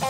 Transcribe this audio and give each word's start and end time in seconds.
Good 0.00 0.08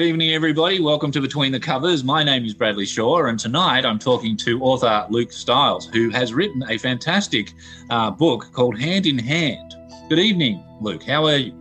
evening, 0.00 0.32
everybody. 0.32 0.80
Welcome 0.80 1.12
to 1.12 1.20
Between 1.20 1.52
the 1.52 1.60
Covers. 1.60 2.02
My 2.02 2.24
name 2.24 2.44
is 2.44 2.54
Bradley 2.54 2.86
Shaw, 2.86 3.26
and 3.26 3.38
tonight 3.38 3.84
I'm 3.84 4.00
talking 4.00 4.36
to 4.38 4.60
author 4.62 5.06
Luke 5.10 5.30
Styles, 5.30 5.86
who 5.86 6.10
has 6.10 6.34
written 6.34 6.64
a 6.68 6.76
fantastic 6.76 7.52
uh, 7.90 8.10
book 8.10 8.48
called 8.52 8.80
Hand 8.80 9.06
in 9.06 9.16
Hand. 9.16 9.76
Good 10.10 10.18
evening, 10.18 10.64
Luke. 10.80 11.04
How 11.04 11.24
are 11.26 11.36
you? 11.36 11.54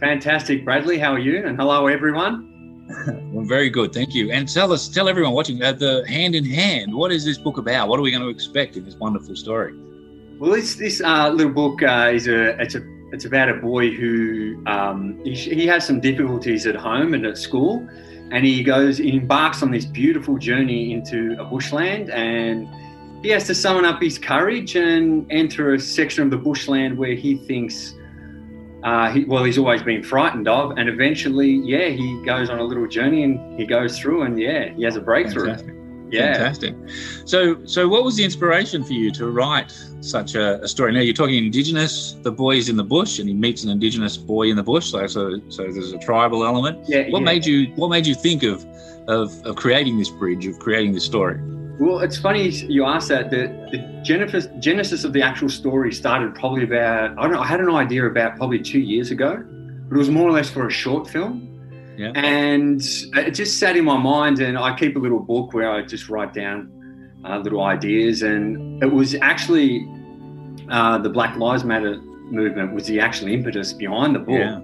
Fantastic, 0.00 0.64
Bradley. 0.64 0.98
How 0.98 1.12
are 1.12 1.18
you? 1.18 1.44
And 1.44 1.58
hello, 1.58 1.88
everyone. 1.88 2.88
well, 3.34 3.44
very 3.44 3.68
good, 3.68 3.92
thank 3.92 4.14
you. 4.14 4.30
And 4.32 4.48
tell 4.48 4.72
us, 4.72 4.88
tell 4.88 5.10
everyone 5.10 5.34
watching, 5.34 5.62
uh, 5.62 5.72
the 5.72 6.02
Hand 6.08 6.34
in 6.34 6.46
Hand. 6.46 6.94
What 6.94 7.12
is 7.12 7.26
this 7.26 7.36
book 7.36 7.58
about? 7.58 7.88
What 7.88 7.98
are 7.98 8.02
we 8.02 8.10
going 8.10 8.22
to 8.22 8.30
expect 8.30 8.78
in 8.78 8.86
this 8.86 8.96
wonderful 8.96 9.36
story? 9.36 9.74
Well, 10.38 10.52
this 10.52 10.76
this 10.76 11.02
uh, 11.02 11.28
little 11.28 11.52
book 11.52 11.82
uh, 11.82 12.12
is 12.14 12.28
a 12.28 12.58
it's 12.62 12.76
a 12.76 12.80
it's 13.12 13.26
about 13.26 13.50
a 13.50 13.54
boy 13.56 13.90
who 13.90 14.62
um, 14.64 15.20
he, 15.22 15.34
he, 15.34 15.66
has 15.66 15.86
some 15.86 16.00
difficulties 16.00 16.66
at 16.66 16.76
home 16.76 17.12
and 17.12 17.26
at 17.26 17.36
school, 17.36 17.86
and 18.32 18.46
he 18.46 18.62
goes 18.62 18.96
he 18.96 19.18
embarks 19.18 19.62
on 19.62 19.70
this 19.70 19.84
beautiful 19.84 20.38
journey 20.38 20.94
into 20.94 21.36
a 21.38 21.44
bushland, 21.44 22.08
and 22.08 22.66
he 23.22 23.28
has 23.30 23.44
to 23.44 23.54
summon 23.54 23.84
up 23.84 24.00
his 24.00 24.18
courage 24.18 24.76
and 24.76 25.26
enter 25.30 25.74
a 25.74 25.80
section 25.80 26.22
of 26.24 26.30
the 26.30 26.36
bushland 26.36 26.96
where 26.96 27.14
he 27.14 27.36
thinks. 27.36 27.94
Uh, 28.84 29.10
he, 29.10 29.24
well, 29.24 29.42
he's 29.42 29.58
always 29.58 29.82
been 29.82 30.02
frightened 30.02 30.46
of, 30.46 30.72
and 30.76 30.88
eventually, 30.88 31.60
yeah, 31.64 31.88
he 31.88 32.22
goes 32.24 32.48
on 32.48 32.60
a 32.60 32.62
little 32.62 32.86
journey 32.86 33.24
and 33.24 33.58
he 33.58 33.66
goes 33.66 33.98
through, 33.98 34.22
and 34.22 34.38
yeah, 34.38 34.68
he 34.74 34.84
has 34.84 34.94
a 34.94 35.00
breakthrough. 35.00 35.46
Fantastic. 35.46 35.74
Yeah. 36.10 36.34
Fantastic. 36.34 36.74
So, 37.24 37.64
so 37.66 37.88
what 37.88 38.04
was 38.04 38.16
the 38.16 38.24
inspiration 38.24 38.84
for 38.84 38.92
you 38.92 39.10
to 39.12 39.28
write 39.28 39.76
such 40.00 40.36
a, 40.36 40.62
a, 40.62 40.68
story? 40.68 40.92
Now 40.92 41.00
you're 41.00 41.14
talking 41.14 41.44
Indigenous. 41.44 42.12
The 42.22 42.30
boy 42.30 42.56
is 42.56 42.68
in 42.68 42.76
the 42.76 42.84
bush, 42.84 43.18
and 43.18 43.28
he 43.28 43.34
meets 43.34 43.64
an 43.64 43.70
Indigenous 43.70 44.16
boy 44.16 44.50
in 44.50 44.56
the 44.56 44.62
bush. 44.62 44.90
So, 44.90 45.06
so, 45.08 45.40
so 45.48 45.62
there's 45.64 45.92
a 45.92 45.98
tribal 45.98 46.44
element. 46.44 46.88
Yeah. 46.88 47.08
What 47.10 47.20
yeah. 47.20 47.24
made 47.24 47.46
you? 47.46 47.72
What 47.74 47.88
made 47.88 48.06
you 48.06 48.14
think 48.14 48.44
of, 48.44 48.64
of, 49.08 49.44
of 49.44 49.56
creating 49.56 49.98
this 49.98 50.10
bridge, 50.10 50.46
of 50.46 50.58
creating 50.60 50.92
this 50.92 51.04
story? 51.04 51.40
Well, 51.78 51.98
it's 52.00 52.16
funny 52.16 52.48
you 52.48 52.84
asked 52.84 53.08
that. 53.08 53.30
The, 53.30 53.48
the 53.70 54.00
genesis, 54.02 54.48
genesis 54.60 55.04
of 55.04 55.12
the 55.12 55.22
actual 55.22 55.48
story 55.48 55.92
started 55.92 56.34
probably 56.34 56.64
about 56.64 57.18
I 57.18 57.22
don't 57.22 57.32
know. 57.32 57.40
I 57.40 57.46
had 57.46 57.60
an 57.60 57.70
idea 57.70 58.06
about 58.06 58.36
probably 58.36 58.60
two 58.60 58.80
years 58.80 59.10
ago, 59.10 59.44
but 59.88 59.94
it 59.94 59.98
was 59.98 60.10
more 60.10 60.28
or 60.28 60.32
less 60.32 60.48
for 60.48 60.66
a 60.66 60.70
short 60.70 61.08
film. 61.08 61.42
Yeah. 61.98 62.12
And 62.14 62.80
it 63.14 63.30
just 63.32 63.58
sat 63.58 63.76
in 63.76 63.84
my 63.84 63.96
mind, 63.96 64.40
and 64.40 64.58
I 64.58 64.76
keep 64.76 64.96
a 64.96 64.98
little 64.98 65.18
book 65.18 65.52
where 65.54 65.70
I 65.70 65.82
just 65.82 66.08
write 66.08 66.32
down 66.34 66.70
uh, 67.24 67.38
little 67.38 67.62
ideas. 67.62 68.22
And 68.22 68.82
it 68.82 68.92
was 68.92 69.14
actually 69.16 69.86
uh, 70.70 70.98
the 70.98 71.10
Black 71.10 71.36
Lives 71.36 71.64
Matter 71.64 71.98
movement 71.98 72.74
was 72.74 72.86
the 72.86 73.00
actual 73.00 73.28
impetus 73.28 73.72
behind 73.72 74.14
the 74.14 74.20
book. 74.20 74.38
Yeah. 74.38 74.60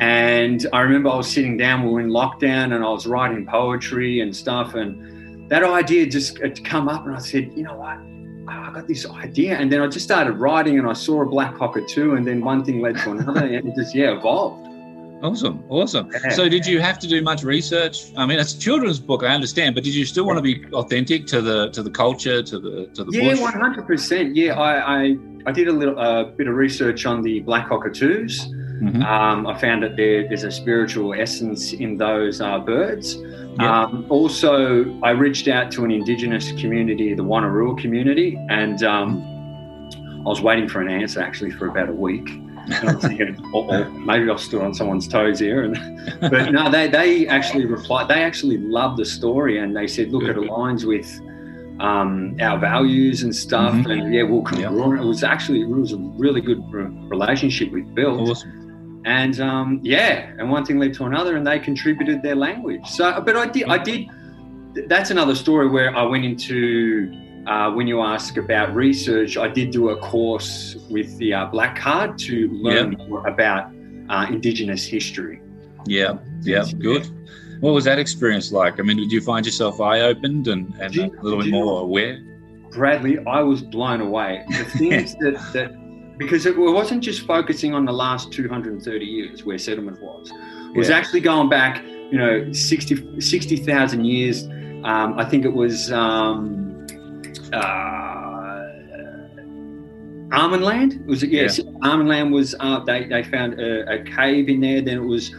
And 0.00 0.66
I 0.72 0.80
remember 0.80 1.10
I 1.10 1.16
was 1.16 1.30
sitting 1.30 1.56
down, 1.56 1.84
we 1.84 1.90
were 1.90 2.00
in 2.00 2.08
lockdown, 2.08 2.74
and 2.74 2.84
I 2.84 2.88
was 2.88 3.06
writing 3.06 3.46
poetry 3.46 4.20
and 4.20 4.34
stuff. 4.34 4.74
And 4.74 5.17
that 5.48 5.64
idea 5.64 6.06
just 6.06 6.38
had 6.38 6.64
come 6.64 6.88
up, 6.88 7.06
and 7.06 7.14
I 7.14 7.18
said, 7.18 7.52
you 7.54 7.62
know 7.62 7.76
what? 7.76 7.98
I 8.48 8.70
got 8.72 8.88
this 8.88 9.06
idea. 9.06 9.58
And 9.58 9.70
then 9.70 9.82
I 9.82 9.86
just 9.88 10.04
started 10.04 10.32
writing, 10.32 10.78
and 10.78 10.88
I 10.88 10.94
saw 10.94 11.22
a 11.22 11.26
black 11.26 11.56
cockatoo, 11.56 12.14
and 12.14 12.26
then 12.26 12.40
one 12.42 12.64
thing 12.64 12.80
led 12.80 12.96
to 12.98 13.10
another, 13.12 13.44
and 13.44 13.68
it 13.68 13.74
just, 13.74 13.94
yeah, 13.94 14.16
evolved. 14.16 14.66
Awesome, 15.20 15.64
awesome. 15.68 16.08
Yeah. 16.12 16.30
So, 16.30 16.48
did 16.48 16.64
you 16.64 16.80
have 16.80 16.98
to 17.00 17.08
do 17.08 17.20
much 17.22 17.42
research? 17.42 18.12
I 18.16 18.24
mean, 18.24 18.38
it's 18.38 18.54
a 18.54 18.58
children's 18.58 19.00
book, 19.00 19.24
I 19.24 19.34
understand, 19.34 19.74
but 19.74 19.82
did 19.82 19.94
you 19.94 20.06
still 20.06 20.24
want 20.24 20.38
to 20.38 20.42
be 20.42 20.64
authentic 20.72 21.26
to 21.26 21.42
the 21.42 21.70
to 21.70 21.82
the 21.82 21.90
culture, 21.90 22.40
to 22.40 22.60
the 22.60 22.86
to 22.94 23.02
the 23.02 23.10
yeah, 23.10 23.40
one 23.40 23.52
hundred 23.52 23.84
percent. 23.84 24.36
Yeah, 24.36 24.54
I, 24.54 25.02
I 25.02 25.16
I 25.46 25.50
did 25.50 25.66
a 25.66 25.72
little 25.72 25.98
uh, 25.98 26.24
bit 26.24 26.46
of 26.46 26.54
research 26.54 27.04
on 27.04 27.22
the 27.22 27.40
black 27.40 27.68
cockatoos. 27.68 28.46
Mm-hmm. 28.80 29.02
Um, 29.02 29.46
I 29.46 29.58
found 29.58 29.82
that 29.82 29.96
there, 29.96 30.28
there's 30.28 30.44
a 30.44 30.50
spiritual 30.50 31.14
essence 31.14 31.72
in 31.72 31.96
those 31.96 32.40
uh, 32.40 32.58
birds. 32.58 33.16
Yep. 33.16 33.60
Um, 33.60 34.06
also, 34.08 35.00
I 35.02 35.10
reached 35.10 35.48
out 35.48 35.72
to 35.72 35.84
an 35.84 35.90
indigenous 35.90 36.52
community, 36.52 37.14
the 37.14 37.24
Wanneroo 37.24 37.76
community, 37.78 38.36
and 38.48 38.82
um, 38.84 39.22
I 40.20 40.28
was 40.28 40.40
waiting 40.40 40.68
for 40.68 40.80
an 40.80 40.88
answer 40.88 41.20
actually 41.20 41.50
for 41.50 41.66
about 41.66 41.88
a 41.88 41.92
week. 41.92 42.28
And 42.28 42.88
I'm 42.88 43.00
thinking, 43.00 43.36
oh, 43.54 43.84
maybe 43.90 44.30
I've 44.30 44.40
stood 44.40 44.62
on 44.62 44.74
someone's 44.74 45.08
toes 45.08 45.40
here. 45.40 45.64
And 45.64 46.20
but 46.20 46.52
no, 46.52 46.70
they 46.70 46.86
they 46.86 47.26
actually 47.26 47.64
replied. 47.64 48.08
They 48.08 48.22
actually 48.22 48.58
loved 48.58 48.98
the 48.98 49.06
story, 49.06 49.58
and 49.58 49.74
they 49.74 49.88
said, 49.88 50.12
look, 50.12 50.24
it 50.24 50.36
aligns 50.36 50.84
with 50.84 51.20
um, 51.80 52.36
our 52.40 52.58
values 52.58 53.22
and 53.22 53.34
stuff. 53.34 53.72
Mm-hmm. 53.72 53.90
And 53.90 54.14
yeah, 54.14 54.22
we'll 54.22 54.42
congruent. 54.42 54.98
Yep. 54.98 55.04
It 55.04 55.08
was 55.08 55.24
actually 55.24 55.62
it 55.62 55.68
was 55.68 55.92
a 55.92 55.98
really 55.98 56.40
good 56.40 56.62
relationship 56.72 57.72
we 57.72 57.82
built. 57.82 58.30
Awesome. 58.30 58.67
And 59.04 59.40
um, 59.40 59.80
yeah, 59.82 60.32
and 60.38 60.50
one 60.50 60.64
thing 60.64 60.78
led 60.78 60.94
to 60.94 61.04
another, 61.04 61.36
and 61.36 61.46
they 61.46 61.58
contributed 61.58 62.22
their 62.22 62.34
language. 62.34 62.86
So, 62.86 63.20
but 63.20 63.36
I 63.36 63.46
did, 63.46 63.68
I 63.68 63.78
did. 63.78 64.08
That's 64.88 65.10
another 65.10 65.34
story 65.34 65.68
where 65.68 65.96
I 65.96 66.02
went 66.02 66.24
into 66.24 67.12
uh, 67.48 67.70
when 67.72 67.86
you 67.86 68.02
ask 68.02 68.36
about 68.36 68.74
research, 68.74 69.38
I 69.38 69.48
did 69.48 69.70
do 69.70 69.88
a 69.88 69.96
course 69.96 70.76
with 70.90 71.16
the 71.16 71.32
uh, 71.32 71.46
Black 71.46 71.76
Card 71.76 72.18
to 72.18 72.48
learn 72.48 72.92
yeah. 72.92 73.06
more 73.06 73.26
about 73.26 73.72
uh, 74.10 74.26
Indigenous 74.28 74.84
history. 74.84 75.40
Yeah, 75.86 76.18
yeah, 76.42 76.64
good. 76.78 77.08
What 77.60 77.72
was 77.72 77.84
that 77.86 77.98
experience 77.98 78.52
like? 78.52 78.78
I 78.78 78.82
mean, 78.82 78.98
did 78.98 79.10
you 79.10 79.20
find 79.22 79.46
yourself 79.46 79.80
eye 79.80 80.02
opened 80.02 80.46
and, 80.46 80.74
and 80.78 80.94
you, 80.94 81.04
a 81.04 81.22
little 81.22 81.40
bit 81.40 81.50
more 81.50 81.82
aware? 81.82 82.22
Bradley, 82.70 83.18
I 83.26 83.40
was 83.40 83.62
blown 83.62 84.02
away. 84.02 84.44
The 84.48 84.64
things 84.64 85.14
that, 85.20 85.34
that, 85.54 85.87
because 86.18 86.46
it 86.46 86.56
wasn't 86.56 87.02
just 87.02 87.26
focusing 87.26 87.74
on 87.74 87.84
the 87.84 87.92
last 87.92 88.32
230 88.32 89.04
years 89.04 89.44
where 89.44 89.58
settlement 89.58 90.00
was, 90.02 90.30
it 90.30 90.76
was 90.76 90.88
yeah. 90.88 90.96
actually 90.96 91.20
going 91.20 91.48
back, 91.48 91.82
you 92.10 92.18
know, 92.18 92.52
60,000 92.52 93.20
60, 93.20 94.02
years. 94.02 94.44
Um, 94.84 95.18
I 95.18 95.24
think 95.24 95.44
it 95.44 95.52
was. 95.52 95.90
Um, 95.92 96.86
uh, 97.52 97.88
Arnhem 100.30 100.90
It 100.90 101.06
was 101.06 101.22
yes, 101.22 101.58
yeah. 101.58 101.94
Land 101.94 102.32
was. 102.32 102.54
Uh, 102.60 102.80
they 102.80 103.06
they 103.06 103.22
found 103.24 103.58
a, 103.58 103.90
a, 103.90 104.02
cave 104.04 104.48
in 104.48 104.60
there. 104.60 104.82
Then 104.82 104.98
it 104.98 105.04
was 105.04 105.34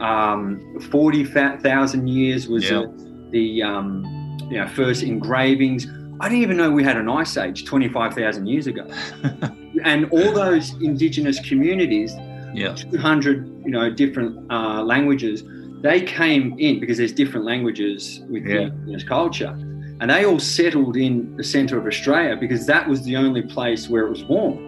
um, 0.00 0.78
forty 0.90 1.24
thousand 1.24 2.08
years 2.08 2.48
was 2.48 2.68
yeah. 2.68 2.80
uh, 2.80 2.86
the 3.30 3.62
um, 3.62 4.38
you 4.50 4.58
know 4.58 4.66
first 4.68 5.02
engravings. 5.02 5.86
I 6.20 6.28
didn't 6.28 6.42
even 6.42 6.56
know 6.56 6.70
we 6.70 6.82
had 6.82 6.96
an 6.96 7.08
ice 7.08 7.36
age 7.36 7.64
twenty 7.64 7.88
five 7.88 8.14
thousand 8.14 8.46
years 8.46 8.66
ago, 8.66 8.84
and 9.84 10.10
all 10.10 10.32
those 10.32 10.72
indigenous 10.82 11.38
communities, 11.40 12.14
yeah, 12.54 12.74
two 12.74 12.98
hundred 12.98 13.46
you 13.64 13.70
know 13.70 13.90
different 13.90 14.50
uh, 14.50 14.82
languages. 14.82 15.44
They 15.82 16.00
came 16.02 16.56
in 16.58 16.78
because 16.78 16.98
there's 16.98 17.12
different 17.12 17.44
languages 17.44 18.20
with 18.30 18.46
Yeah. 18.46 18.60
indigenous 18.60 19.02
culture 19.02 19.56
and 20.02 20.10
they 20.10 20.24
all 20.24 20.40
settled 20.40 20.96
in 20.96 21.36
the 21.36 21.44
centre 21.44 21.78
of 21.78 21.86
Australia 21.86 22.36
because 22.36 22.66
that 22.66 22.88
was 22.88 23.04
the 23.04 23.14
only 23.16 23.40
place 23.40 23.88
where 23.88 24.04
it 24.06 24.10
was 24.10 24.24
warm. 24.24 24.58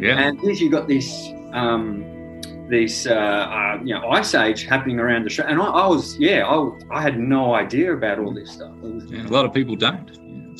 Yeah. 0.00 0.18
And 0.18 0.40
as 0.50 0.60
you 0.60 0.68
got 0.68 0.88
this 0.88 1.28
um, 1.52 2.04
this 2.68 3.06
uh, 3.06 3.12
uh, 3.12 3.78
you 3.84 3.94
know 3.94 4.08
ice 4.08 4.34
age 4.34 4.64
happening 4.64 4.98
around 4.98 5.22
the 5.22 5.26
Australia, 5.26 5.52
and 5.52 5.62
I, 5.62 5.66
I 5.66 5.86
was 5.86 6.18
yeah 6.18 6.44
I, 6.44 6.56
I 6.90 7.02
had 7.02 7.20
no 7.20 7.54
idea 7.54 7.92
about 7.92 8.18
all 8.18 8.34
this 8.34 8.50
stuff. 8.50 8.72
Was, 8.82 9.04
yeah, 9.04 9.26
a 9.26 9.28
lot 9.28 9.44
of 9.44 9.54
people 9.54 9.76
don't. 9.76 10.10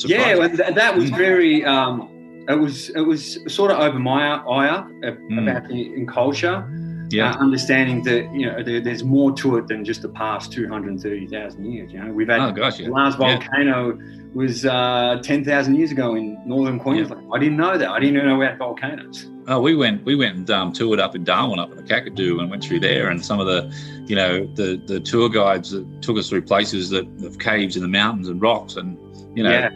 Yeah, 0.05 0.37
well, 0.37 0.49
th- 0.49 0.75
that 0.75 0.97
was 0.97 1.11
very. 1.11 1.65
Um, 1.65 2.09
it 2.53 2.59
was 2.59 2.91
it 2.91 3.01
was 3.01 3.39
sort 3.53 3.71
of 3.71 3.79
over 3.79 3.99
my 3.99 4.35
eye 4.37 4.69
up 4.69 4.89
Mm. 5.31 5.43
about 5.43 5.69
the 5.69 5.95
in 5.95 6.07
culture. 6.07 6.65
Yeah. 7.13 7.33
Uh, 7.33 7.39
understanding 7.39 8.05
that 8.05 8.33
you 8.33 8.47
know 8.47 8.63
there, 8.63 8.81
there's 8.81 9.03
more 9.03 9.33
to 9.33 9.57
it 9.57 9.67
than 9.67 9.85
just 9.85 10.01
the 10.03 10.09
past 10.11 10.53
230,000 10.53 11.65
years. 11.73 11.93
You 11.93 12.05
know, 12.05 12.13
we've 12.13 12.29
had 12.29 12.39
Oh 12.41 12.53
gosh, 12.53 12.79
yeah. 12.79 12.87
the 12.87 12.93
last 12.93 13.19
Yeah. 13.19 13.37
volcano 13.39 13.99
was 14.33 14.65
uh, 14.65 15.19
10,000 15.21 15.75
years 15.75 15.91
ago 15.91 16.15
in 16.15 16.39
northern 16.47 16.79
Queensland. 16.79 17.27
I 17.35 17.39
didn't 17.41 17.57
know 17.57 17.77
that. 17.77 17.89
I 17.89 17.99
didn't 17.99 18.15
even 18.17 18.29
know 18.29 18.37
we 18.39 18.45
had 18.45 18.59
volcanoes. 18.59 19.27
Oh, 19.49 19.61
we 19.61 19.75
went 19.75 20.05
we 20.05 20.15
went 20.15 20.37
and 20.37 20.51
um, 20.53 20.73
toured 20.73 21.01
up 21.01 21.17
in 21.17 21.25
Darwin, 21.25 21.59
up 21.59 21.73
in 21.73 21.79
the 21.79 21.83
Kakadu, 21.83 22.39
and 22.41 22.49
went 22.49 22.63
through 22.63 22.79
there. 22.79 23.09
And 23.09 23.25
some 23.25 23.41
of 23.41 23.47
the, 23.49 23.61
you 24.07 24.15
know, 24.15 24.47
the 24.55 24.81
the 24.87 25.01
tour 25.01 25.29
guides 25.29 25.73
that 25.73 25.85
took 26.03 26.17
us 26.17 26.29
through 26.29 26.43
places 26.43 26.91
that 26.91 27.07
of 27.25 27.41
caves 27.41 27.75
in 27.75 27.83
the 27.83 27.89
mountains 27.89 28.29
and 28.29 28.41
rocks, 28.41 28.77
and 28.77 28.97
you 29.37 29.43
know, 29.43 29.51
Yeah. 29.51 29.71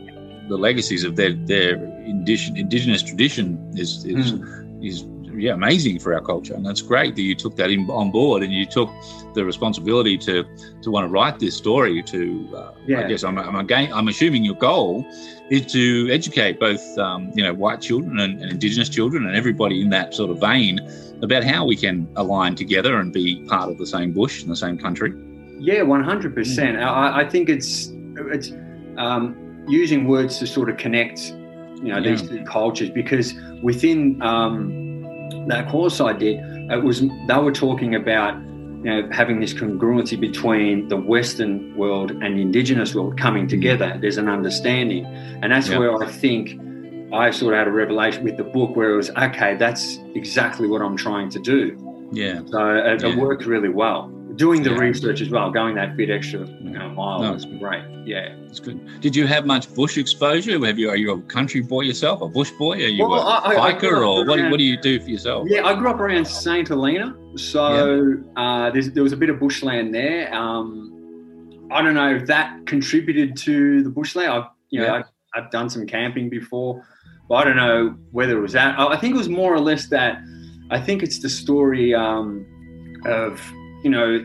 The 0.48 0.56
legacies 0.56 1.04
of 1.04 1.16
their 1.16 1.32
their 1.32 1.74
indigenous, 2.04 2.58
indigenous 2.58 3.02
tradition 3.02 3.58
is 3.74 4.04
is 4.04 4.30
Hmm. 4.32 4.82
is 4.82 5.04
yeah 5.36 5.52
amazing 5.52 5.98
for 5.98 6.14
our 6.14 6.20
culture, 6.20 6.54
and 6.54 6.64
that's 6.64 6.80
great 6.82 7.16
that 7.16 7.22
you 7.22 7.34
took 7.34 7.56
that 7.56 7.70
in 7.70 7.88
on 7.90 8.10
board 8.10 8.42
and 8.44 8.52
you 8.52 8.66
took 8.66 8.88
the 9.34 9.44
responsibility 9.44 10.16
to 10.18 10.44
to 10.82 10.90
want 10.90 11.04
to 11.06 11.10
write 11.10 11.38
this 11.40 11.56
story. 11.56 12.02
To 12.02 12.48
uh, 12.54 12.72
I 13.00 13.08
guess 13.08 13.24
I'm 13.24 13.36
I'm 13.38 13.56
again 13.56 13.92
I'm 13.92 14.08
assuming 14.08 14.44
your 14.44 14.54
goal 14.56 15.04
is 15.50 15.66
to 15.72 16.08
educate 16.10 16.60
both 16.60 16.84
um, 16.98 17.30
you 17.34 17.42
know 17.42 17.52
white 17.52 17.80
children 17.80 18.20
and, 18.20 18.40
and 18.40 18.50
indigenous 18.52 18.88
children 18.88 19.26
and 19.26 19.34
everybody 19.36 19.80
in 19.80 19.90
that 19.90 20.14
sort 20.14 20.30
of 20.30 20.38
vein 20.40 20.78
about 21.22 21.42
how 21.42 21.64
we 21.64 21.76
can 21.76 22.06
align 22.16 22.54
together 22.54 22.98
and 22.98 23.12
be 23.12 23.44
part 23.46 23.70
of 23.70 23.78
the 23.78 23.86
same 23.86 24.12
bush 24.12 24.42
in 24.42 24.48
the 24.48 24.56
same 24.56 24.78
country. 24.78 25.12
Yeah, 25.58 25.82
one 25.82 26.04
hundred 26.04 26.34
percent. 26.34 26.78
I, 26.78 27.22
I 27.22 27.24
think 27.28 27.48
it's 27.48 27.90
it's 28.34 28.52
um, 28.98 29.34
using 29.68 30.06
words 30.06 30.38
to 30.38 30.46
sort 30.46 30.68
of 30.70 30.76
connect, 30.76 31.30
you 31.76 31.92
know, 31.92 32.02
these 32.02 32.22
two 32.22 32.44
cultures 32.44 32.90
because 32.90 33.34
within 33.62 34.20
um, 34.22 35.48
that 35.48 35.68
course 35.68 36.00
I 36.00 36.12
did, 36.12 36.38
it 36.70 36.82
was 36.82 37.00
they 37.00 37.38
were 37.38 37.52
talking 37.52 37.94
about 37.94 38.34
you 38.84 38.90
know 38.90 39.08
having 39.10 39.40
this 39.40 39.54
congruency 39.54 40.18
between 40.20 40.88
the 40.88 40.96
Western 40.96 41.74
world 41.76 42.10
and 42.10 42.36
the 42.36 42.42
Indigenous 42.42 42.94
world 42.94 43.18
coming 43.18 43.46
together. 43.48 43.96
There's 44.00 44.18
an 44.18 44.28
understanding, 44.28 45.04
and 45.06 45.52
that's 45.52 45.68
Yeah. 45.68 45.78
where 45.78 46.02
I 46.02 46.06
think. 46.06 46.60
I 47.12 47.30
sort 47.30 47.54
of 47.54 47.58
had 47.58 47.68
a 47.68 47.70
revelation 47.70 48.24
with 48.24 48.36
the 48.38 48.42
book 48.42 48.74
where 48.74 48.90
it 48.90 48.96
was 48.96 49.10
okay. 49.10 49.54
That's 49.56 50.00
exactly 50.16 50.66
what 50.66 50.82
I'm 50.82 50.96
trying 50.96 51.28
to 51.30 51.38
do. 51.38 51.76
Yeah. 52.10 52.40
So 52.46 52.74
it, 52.74 53.02
Yeah. 53.02 53.10
it 53.10 53.18
worked 53.18 53.46
really 53.46 53.68
well. 53.68 54.10
Doing 54.36 54.62
the 54.62 54.70
Yeah. 54.70 54.78
research 54.78 55.20
as 55.20 55.28
well, 55.30 55.50
going 55.50 55.74
that 55.76 55.96
bit 55.96 56.10
extra 56.10 56.40
you 56.40 56.70
know, 56.70 56.88
mile 56.90 57.20
No, 57.22 57.32
was 57.32 57.44
it's 57.44 57.54
great. 57.58 57.84
Yeah. 58.04 58.34
it's 58.48 58.58
good. 58.60 58.80
Did 59.00 59.14
you 59.14 59.26
have 59.26 59.46
much 59.46 59.72
bush 59.74 59.96
exposure? 59.98 60.58
Have 60.64 60.78
you 60.78 60.88
are 60.90 60.96
you 60.96 61.12
a 61.12 61.20
country 61.22 61.60
boy 61.60 61.82
yourself, 61.82 62.20
a 62.22 62.28
bush 62.28 62.50
boy? 62.58 62.72
Are 62.74 62.78
you 62.98 63.06
Well, 63.06 63.20
a 63.20 63.24
I- 63.24 63.54
I- 63.54 63.68
I 63.68 63.72
biker, 63.74 63.92
up 63.96 64.02
or 64.02 64.24
what? 64.26 64.36
do- 64.36 64.42
around- 64.42 64.50
What 64.50 64.58
do 64.58 64.64
you 64.64 64.76
do 64.80 64.98
for 65.00 65.10
yourself? 65.10 65.46
Yeah, 65.50 65.66
I 65.66 65.74
grew 65.74 65.88
up 65.90 66.00
around 66.00 66.26
St. 66.26 66.66
Helena. 66.68 67.14
So 67.36 68.14
uh, 68.36 68.70
there 68.70 69.02
was 69.02 69.12
a 69.12 69.16
bit 69.16 69.28
of 69.30 69.38
bushland 69.38 69.94
there. 69.94 70.32
Um, 70.34 70.90
I 71.70 71.82
don't 71.82 71.94
know 71.94 72.14
if 72.16 72.26
that 72.26 72.66
contributed 72.66 73.36
to 73.38 73.82
the 73.82 73.90
bushland. 73.90 74.30
I've, 74.30 74.44
you 74.70 74.80
know, 74.80 74.86
Yeah. 74.86 74.94
I've, 74.94 75.04
I've 75.44 75.50
done 75.50 75.68
some 75.68 75.86
camping 75.86 76.28
before, 76.30 76.82
but 77.28 77.34
I 77.36 77.44
don't 77.44 77.56
know 77.56 77.96
whether 78.12 78.36
it 78.38 78.40
was 78.40 78.52
that. 78.52 78.78
I 78.78 78.86
I 78.94 78.96
think 78.96 79.14
it 79.14 79.18
was 79.18 79.28
more 79.28 79.52
or 79.52 79.60
less 79.60 79.88
that. 79.88 80.18
I 80.70 80.78
think 80.80 81.02
it's 81.02 81.18
the 81.20 81.28
story 81.28 81.94
um, 81.94 82.46
of, 83.04 83.40
you 83.84 83.90
know, 83.90 84.24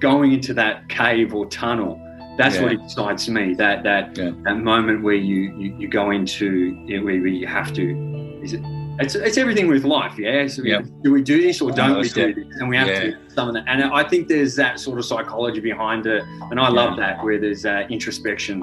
going 0.00 0.32
into 0.32 0.54
that 0.54 0.88
cave 0.88 1.34
or 1.34 1.44
tunnel. 1.46 1.98
That's 2.38 2.58
what 2.58 2.72
excites 2.72 3.28
me. 3.28 3.52
That 3.54 3.82
that 3.82 4.16
Yeah. 4.16 4.30
that 4.44 4.56
moment 4.58 5.02
where 5.02 5.14
you 5.30 5.54
you, 5.58 5.76
you 5.80 5.88
go 5.88 6.10
into 6.12 6.74
where, 7.04 7.26
you 7.26 7.46
have 7.46 7.72
to. 7.74 8.40
Is 8.42 8.54
it? 8.54 8.62
It's, 9.00 9.14
it's 9.14 9.38
everything 9.38 9.68
with 9.68 9.84
life, 9.84 10.18
yeah. 10.18 10.46
So 10.46 10.62
Yeah. 10.62 10.82
do 11.02 11.12
we 11.12 11.22
do 11.22 11.40
this 11.42 11.60
or 11.60 11.70
don't 11.72 11.98
we 11.98 12.08
do 12.08 12.34
this? 12.34 12.46
And 12.60 12.68
we 12.68 12.76
have 12.76 12.88
Yeah. 12.88 13.00
to 13.00 13.16
some 13.28 13.48
of 13.48 13.54
that. 13.54 13.64
And 13.66 13.82
I 13.84 14.02
think 14.04 14.28
there's 14.28 14.54
that 14.56 14.80
sort 14.80 14.98
of 14.98 15.04
psychology 15.04 15.60
behind 15.60 16.06
it, 16.06 16.22
and 16.50 16.60
I 16.60 16.68
love 16.68 16.96
that 16.98 17.22
where 17.24 17.38
there's 17.38 17.62
that 17.62 17.90
introspection, 17.90 18.60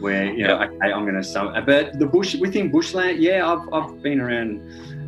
where 0.00 0.24
you 0.32 0.44
know, 0.46 0.58
okay, 0.62 0.92
I'm 0.92 1.02
going 1.04 1.16
to 1.16 1.24
sum. 1.24 1.52
But 1.66 1.98
the 1.98 2.06
bush 2.06 2.34
within 2.36 2.70
bushland, 2.70 3.18
yeah, 3.18 3.38
I've 3.50 3.64
I've 3.72 4.02
been 4.02 4.20
around. 4.20 4.60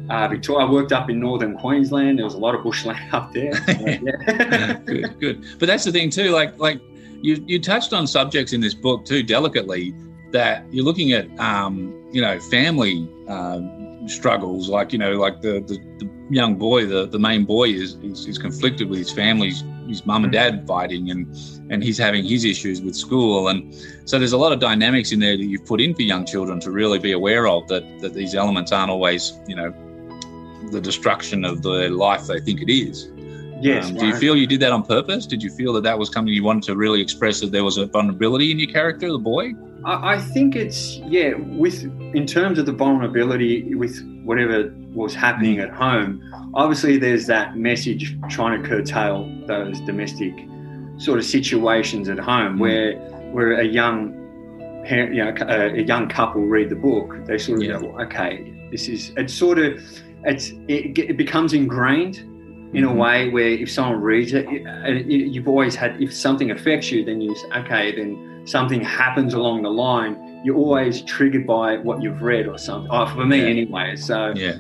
Uh, 0.09 0.29
Victoria. 0.29 0.67
I 0.67 0.71
worked 0.71 0.93
up 0.93 1.11
in 1.11 1.21
northern 1.21 1.57
Queensland. 1.59 2.19
There 2.19 2.25
was 2.25 2.35
a 2.35 2.39
lot 2.39 2.55
of 2.55 2.63
bushland 2.63 2.99
up 3.13 3.33
there. 3.33 3.55
Uh, 3.55 3.73
yeah. 3.77 4.73
good, 4.85 5.21
good. 5.21 5.45
But 5.59 5.67
that's 5.67 5.85
the 5.85 5.93
thing 5.93 6.11
too. 6.11 6.31
Like, 6.31 6.59
like 6.59 6.81
you 7.21 7.43
you 7.47 7.61
touched 7.61 7.93
on 7.93 8.07
subjects 8.07 8.53
in 8.53 8.61
this 8.61 8.75
book 8.75 9.05
too 9.05 9.23
delicately 9.23 9.95
that 10.33 10.65
you're 10.73 10.85
looking 10.85 11.13
at. 11.13 11.27
Um, 11.39 11.95
you 12.11 12.23
know, 12.23 12.41
family 12.41 13.07
um, 13.29 14.09
struggles. 14.09 14.69
Like 14.69 14.93
you 14.93 14.99
know, 14.99 15.13
like 15.13 15.43
the, 15.43 15.61
the 15.61 15.79
the 15.99 16.11
young 16.31 16.57
boy, 16.57 16.87
the 16.87 17.07
the 17.07 17.19
main 17.19 17.45
boy 17.45 17.69
is 17.69 17.95
is, 17.97 18.27
is 18.27 18.39
conflicted 18.39 18.89
with 18.89 18.99
his 18.99 19.13
family's 19.13 19.63
his 19.87 20.05
mum 20.05 20.25
and 20.25 20.33
dad 20.33 20.67
fighting, 20.67 21.11
and 21.11 21.27
and 21.71 21.83
he's 21.83 21.99
having 21.99 22.25
his 22.25 22.45
issues 22.45 22.81
with 22.81 22.95
school, 22.97 23.49
and 23.49 23.75
so 24.07 24.19
there's 24.19 24.33
a 24.33 24.39
lot 24.39 24.53
of 24.53 24.61
dynamics 24.61 25.13
in 25.13 25.21
there 25.21 25.37
that 25.37 25.45
you've 25.45 25.67
put 25.67 25.81
in 25.81 25.95
for 25.95 26.03
young 26.03 26.25
children 26.25 26.61
to 26.61 26.71
really 26.71 26.99
be 26.99 27.13
aware 27.13 27.47
of 27.47 27.69
that 27.69 27.85
that 28.01 28.15
these 28.15 28.35
elements 28.35 28.73
aren't 28.73 28.91
always 28.91 29.39
you 29.47 29.57
know 29.57 29.75
the 30.71 30.81
destruction 30.81 31.45
of 31.45 31.63
the 31.63 31.89
life 31.89 32.27
they 32.27 32.41
think 32.41 32.61
it 32.63 32.71
is. 32.73 33.09
yes. 33.61 33.91
Um, 33.91 33.97
do 33.97 34.07
you 34.07 34.17
feel 34.17 34.37
you 34.37 34.47
did 34.47 34.61
that 34.61 34.73
on 34.73 34.83
purpose? 34.85 35.27
Did 35.27 35.43
you 35.43 35.51
feel 35.51 35.73
that 35.75 35.83
that 35.83 35.99
was 35.99 36.11
something 36.13 36.33
you 36.33 36.45
wanted 36.45 36.65
to 36.65 36.77
really 36.77 37.01
express 37.01 37.41
that 37.41 37.51
there 37.53 37.65
was 37.65 37.77
a 37.79 37.87
vulnerability 37.87 38.51
in 38.53 38.59
your 38.59 38.71
character, 38.71 39.11
the 39.11 39.19
boy? 39.19 39.53
I, 39.85 40.15
I 40.15 40.19
think 40.21 40.57
it's 40.57 40.97
yeah. 40.99 41.35
With 41.37 41.85
in 42.15 42.27
terms 42.27 42.59
of 42.59 42.67
the 42.67 42.73
vulnerability 42.73 43.75
with 43.75 43.95
whatever 44.25 44.73
was 44.93 45.15
happening 45.15 45.59
at 45.61 45.71
home, 45.71 46.23
obviously 46.55 46.99
there's 46.99 47.27
that 47.27 47.57
message 47.57 48.17
trying 48.29 48.61
to 48.63 48.69
curtail 48.69 49.31
those 49.47 49.81
domestic 49.83 50.35
sort 50.99 51.19
of 51.19 51.25
situations 51.25 52.09
at 52.09 52.19
home 52.19 52.57
Mm. 52.57 52.61
where 52.61 52.93
where 53.33 53.53
a 53.61 53.65
young 53.65 54.15
parent, 54.85 55.15
you 55.15 55.23
know, 55.25 55.35
a, 55.47 55.75
a 55.75 55.83
young 55.83 56.09
couple 56.09 56.43
read 56.47 56.71
the 56.71 56.77
book, 56.77 57.15
they 57.27 57.39
sort 57.39 57.59
of 57.59 57.65
Yeah. 57.65 57.79
go, 57.81 57.99
okay, 58.01 58.53
this 58.73 58.89
is 58.89 59.13
it's 59.17 59.35
sort 59.35 59.59
of 59.59 59.81
it's 60.25 60.51
it, 60.69 60.99
it 60.99 61.17
becomes 61.17 61.53
ingrained 61.53 62.19
in 62.75 62.85
a 62.85 62.89
Mhm. 62.89 62.97
way 62.97 63.31
where 63.31 63.49
if 63.49 63.71
someone 63.71 64.01
reads 64.01 64.33
it, 64.35 64.47
you've 65.09 65.49
always 65.49 65.75
had 65.75 66.01
if 66.03 66.13
something 66.15 66.51
affects 66.51 66.91
you, 66.93 67.05
then 67.05 67.21
you 67.21 67.35
say, 67.35 67.49
okay, 67.61 67.95
then 67.97 68.43
something 68.45 68.81
happens 68.83 69.33
along 69.35 69.63
the 69.63 69.71
line. 69.71 70.17
You're 70.45 70.57
always 70.57 71.03
triggered 71.03 71.47
by 71.47 71.79
what 71.79 72.03
you've 72.03 72.23
read 72.23 72.47
or 72.47 72.59
something. 72.59 72.91
Oh, 72.93 73.07
for 73.07 73.25
me, 73.25 73.39
Yeah. 73.39 73.47
anyway. 73.47 73.97
So 73.97 74.33
Yeah, 74.37 74.57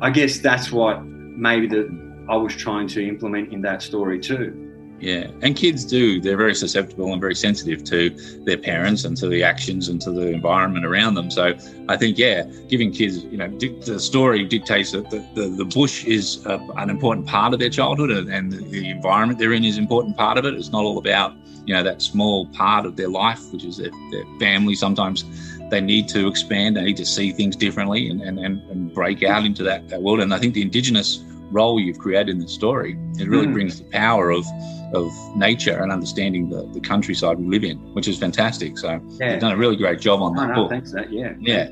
I 0.00 0.10
guess 0.10 0.38
that's 0.38 0.72
what 0.72 1.04
maybe 1.04 1.66
that 1.68 1.88
I 2.28 2.36
was 2.36 2.54
trying 2.54 2.86
to 2.88 3.06
implement 3.06 3.52
in 3.52 3.60
that 3.62 3.82
story 3.82 4.18
too. 4.20 4.54
Yeah. 5.00 5.30
And 5.40 5.56
kids 5.56 5.84
do, 5.84 6.20
they're 6.20 6.36
very 6.36 6.54
susceptible 6.54 7.10
and 7.12 7.20
very 7.20 7.34
sensitive 7.34 7.82
to 7.84 8.10
their 8.44 8.58
parents 8.58 9.04
and 9.04 9.16
to 9.16 9.28
the 9.28 9.42
actions 9.42 9.88
and 9.88 9.98
to 10.02 10.10
the 10.10 10.28
environment 10.28 10.84
around 10.84 11.14
them. 11.14 11.30
So 11.30 11.54
I 11.88 11.96
think, 11.96 12.18
yeah, 12.18 12.42
giving 12.68 12.92
kids, 12.92 13.24
you 13.24 13.38
know, 13.38 13.48
dic- 13.48 13.80
the 13.80 13.98
story 13.98 14.44
dictates 14.44 14.92
that 14.92 15.08
the, 15.08 15.26
the, 15.34 15.48
the 15.48 15.64
bush 15.64 16.04
is 16.04 16.46
uh, 16.46 16.58
an 16.76 16.90
important 16.90 17.26
part 17.26 17.54
of 17.54 17.60
their 17.60 17.70
childhood 17.70 18.10
and, 18.10 18.28
and 18.28 18.52
the, 18.52 18.90
environment 18.90 19.38
they're 19.38 19.54
in 19.54 19.64
is 19.64 19.78
an 19.78 19.84
important 19.84 20.16
part 20.18 20.36
of 20.36 20.44
it. 20.44 20.52
It's 20.52 20.70
not 20.70 20.84
all 20.84 20.98
about, 20.98 21.32
you 21.64 21.74
know, 21.74 21.82
that 21.82 22.02
small 22.02 22.46
part 22.48 22.84
of 22.84 22.96
their 22.96 23.08
life, 23.08 23.40
which 23.52 23.64
is 23.64 23.78
their, 23.78 23.90
their 24.10 24.24
family. 24.38 24.74
Sometimes 24.74 25.24
they 25.70 25.80
need 25.80 26.08
to 26.08 26.28
expand, 26.28 26.76
they 26.76 26.82
need 26.82 26.98
to 26.98 27.06
see 27.06 27.32
things 27.32 27.56
differently 27.56 28.10
and, 28.10 28.20
and, 28.20 28.38
and, 28.38 28.60
and 28.70 28.92
break 28.92 29.22
out 29.22 29.46
into 29.46 29.62
that, 29.62 29.88
that 29.88 30.02
world. 30.02 30.20
And 30.20 30.34
I 30.34 30.38
think 30.38 30.52
the 30.52 30.62
Indigenous 30.62 31.24
role 31.50 31.80
you've 31.80 31.98
created 31.98 32.30
in 32.30 32.38
the 32.40 32.48
story, 32.48 32.98
it 33.18 33.28
really 33.28 33.46
Mm. 33.46 33.52
brings 33.52 33.78
the 33.78 33.84
power 33.90 34.30
of 34.30 34.44
of 34.92 35.08
nature 35.36 35.80
and 35.80 35.92
understanding 35.92 36.48
the, 36.48 36.66
the 36.72 36.80
countryside 36.80 37.38
we 37.38 37.46
live 37.46 37.62
in, 37.62 37.76
which 37.94 38.08
is 38.08 38.18
fantastic. 38.18 38.76
So 38.76 39.00
Yeah. 39.20 39.30
you've 39.30 39.40
done 39.40 39.52
a 39.52 39.56
really 39.56 39.76
great 39.76 40.00
job 40.00 40.20
on 40.20 40.36
Oh, 40.36 40.40
that 40.40 40.48
no, 40.48 40.54
book. 40.56 40.70
thanks 40.70 40.90
that. 40.90 41.12
Yeah. 41.12 41.34
Yeah. 41.38 41.70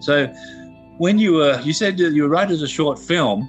So 0.00 0.32
when 0.96 1.18
you 1.18 1.34
were, 1.34 1.60
you 1.60 1.74
said 1.74 1.98
you 2.00 2.26
wrote 2.26 2.50
as 2.50 2.62
a 2.62 2.66
short 2.68 2.98
film. 2.98 3.42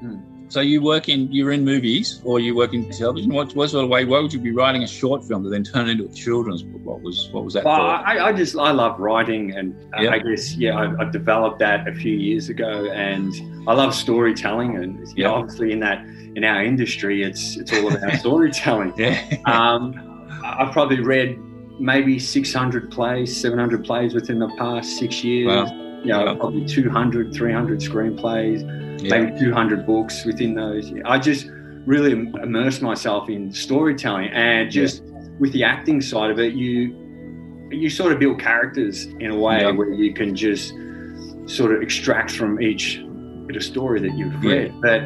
Hmm. 0.00 0.16
So 0.50 0.60
you 0.60 0.82
work 0.82 1.08
in, 1.08 1.30
you're 1.30 1.52
in 1.52 1.64
movies 1.64 2.20
or 2.24 2.40
you 2.40 2.56
work 2.56 2.74
in 2.74 2.90
television. 2.90 3.32
What, 3.32 3.54
what 3.54 3.70
sort 3.70 3.84
of 3.84 3.88
way? 3.90 4.04
Why 4.04 4.18
would 4.18 4.32
you 4.32 4.40
be 4.40 4.50
writing 4.50 4.82
a 4.82 4.86
short 4.86 5.22
film 5.24 5.44
to 5.44 5.48
then 5.48 5.62
turn 5.62 5.88
into 5.88 6.04
a 6.06 6.08
children's 6.08 6.64
book? 6.64 6.80
What 6.84 7.02
was, 7.02 7.28
what 7.30 7.44
was 7.44 7.54
that 7.54 7.64
Well, 7.64 7.76
for? 7.76 7.82
I, 7.82 8.18
I 8.28 8.32
just 8.32 8.56
I 8.56 8.72
love 8.72 8.98
writing, 8.98 9.52
and 9.52 9.76
uh. 9.94 10.08
I 10.10 10.18
guess 10.18 10.56
yeah, 10.56 10.74
I, 10.76 11.02
I 11.02 11.10
developed 11.10 11.60
that 11.60 11.86
a 11.86 11.94
few 11.94 12.14
years 12.16 12.48
ago, 12.48 12.90
and 12.92 13.32
I 13.68 13.74
love 13.74 13.94
storytelling, 13.94 14.76
and 14.76 14.98
you 15.16 15.22
know, 15.22 15.30
Yeah. 15.30 15.30
obviously 15.30 15.70
in 15.70 15.78
that 15.80 16.04
in 16.34 16.42
our 16.42 16.64
industry, 16.64 17.22
it's 17.22 17.56
it's 17.56 17.72
all 17.72 17.94
about 17.94 18.14
storytelling. 18.18 18.92
yeah. 18.96 19.22
Um, 19.46 19.94
I've 20.44 20.72
probably 20.72 21.00
read 21.00 21.38
maybe 21.78 22.18
600 22.18 22.90
plays, 22.90 23.40
700 23.40 23.84
plays 23.84 24.14
within 24.14 24.40
the 24.40 24.48
past 24.58 24.98
six 24.98 25.22
years. 25.22 25.46
Wow. 25.70 25.89
You 26.02 26.12
know, 26.12 26.24
Wow. 26.24 26.34
probably 26.36 26.64
200, 26.64 27.32
300 27.34 27.80
screenplays, 27.80 28.62
yeah. 29.02 29.18
maybe 29.18 29.38
200 29.38 29.84
books 29.86 30.24
within 30.24 30.54
those. 30.54 30.92
I 31.04 31.18
just 31.18 31.50
really 31.86 32.12
im- 32.12 32.34
immerse 32.42 32.80
myself 32.80 33.28
in 33.28 33.52
storytelling 33.52 34.28
and 34.28 34.70
just 34.70 35.02
with 35.38 35.52
the 35.52 35.64
acting 35.64 36.00
side 36.00 36.30
of 36.30 36.38
it, 36.38 36.52
you 36.54 36.96
you 37.72 37.88
sort 37.88 38.10
of 38.12 38.18
build 38.18 38.40
characters 38.40 39.04
in 39.20 39.30
a 39.30 39.38
way 39.38 39.60
Yeah. 39.60 39.70
where 39.70 39.92
you 39.92 40.12
can 40.12 40.34
just 40.34 40.74
sort 41.46 41.72
of 41.72 41.82
extract 41.82 42.32
from 42.32 42.60
each 42.60 43.00
bit 43.46 43.54
of 43.56 43.62
story 43.62 44.00
that 44.00 44.12
you've 44.18 44.42
Yeah. 44.42 44.50
read. 44.50 44.72
But 44.80 45.02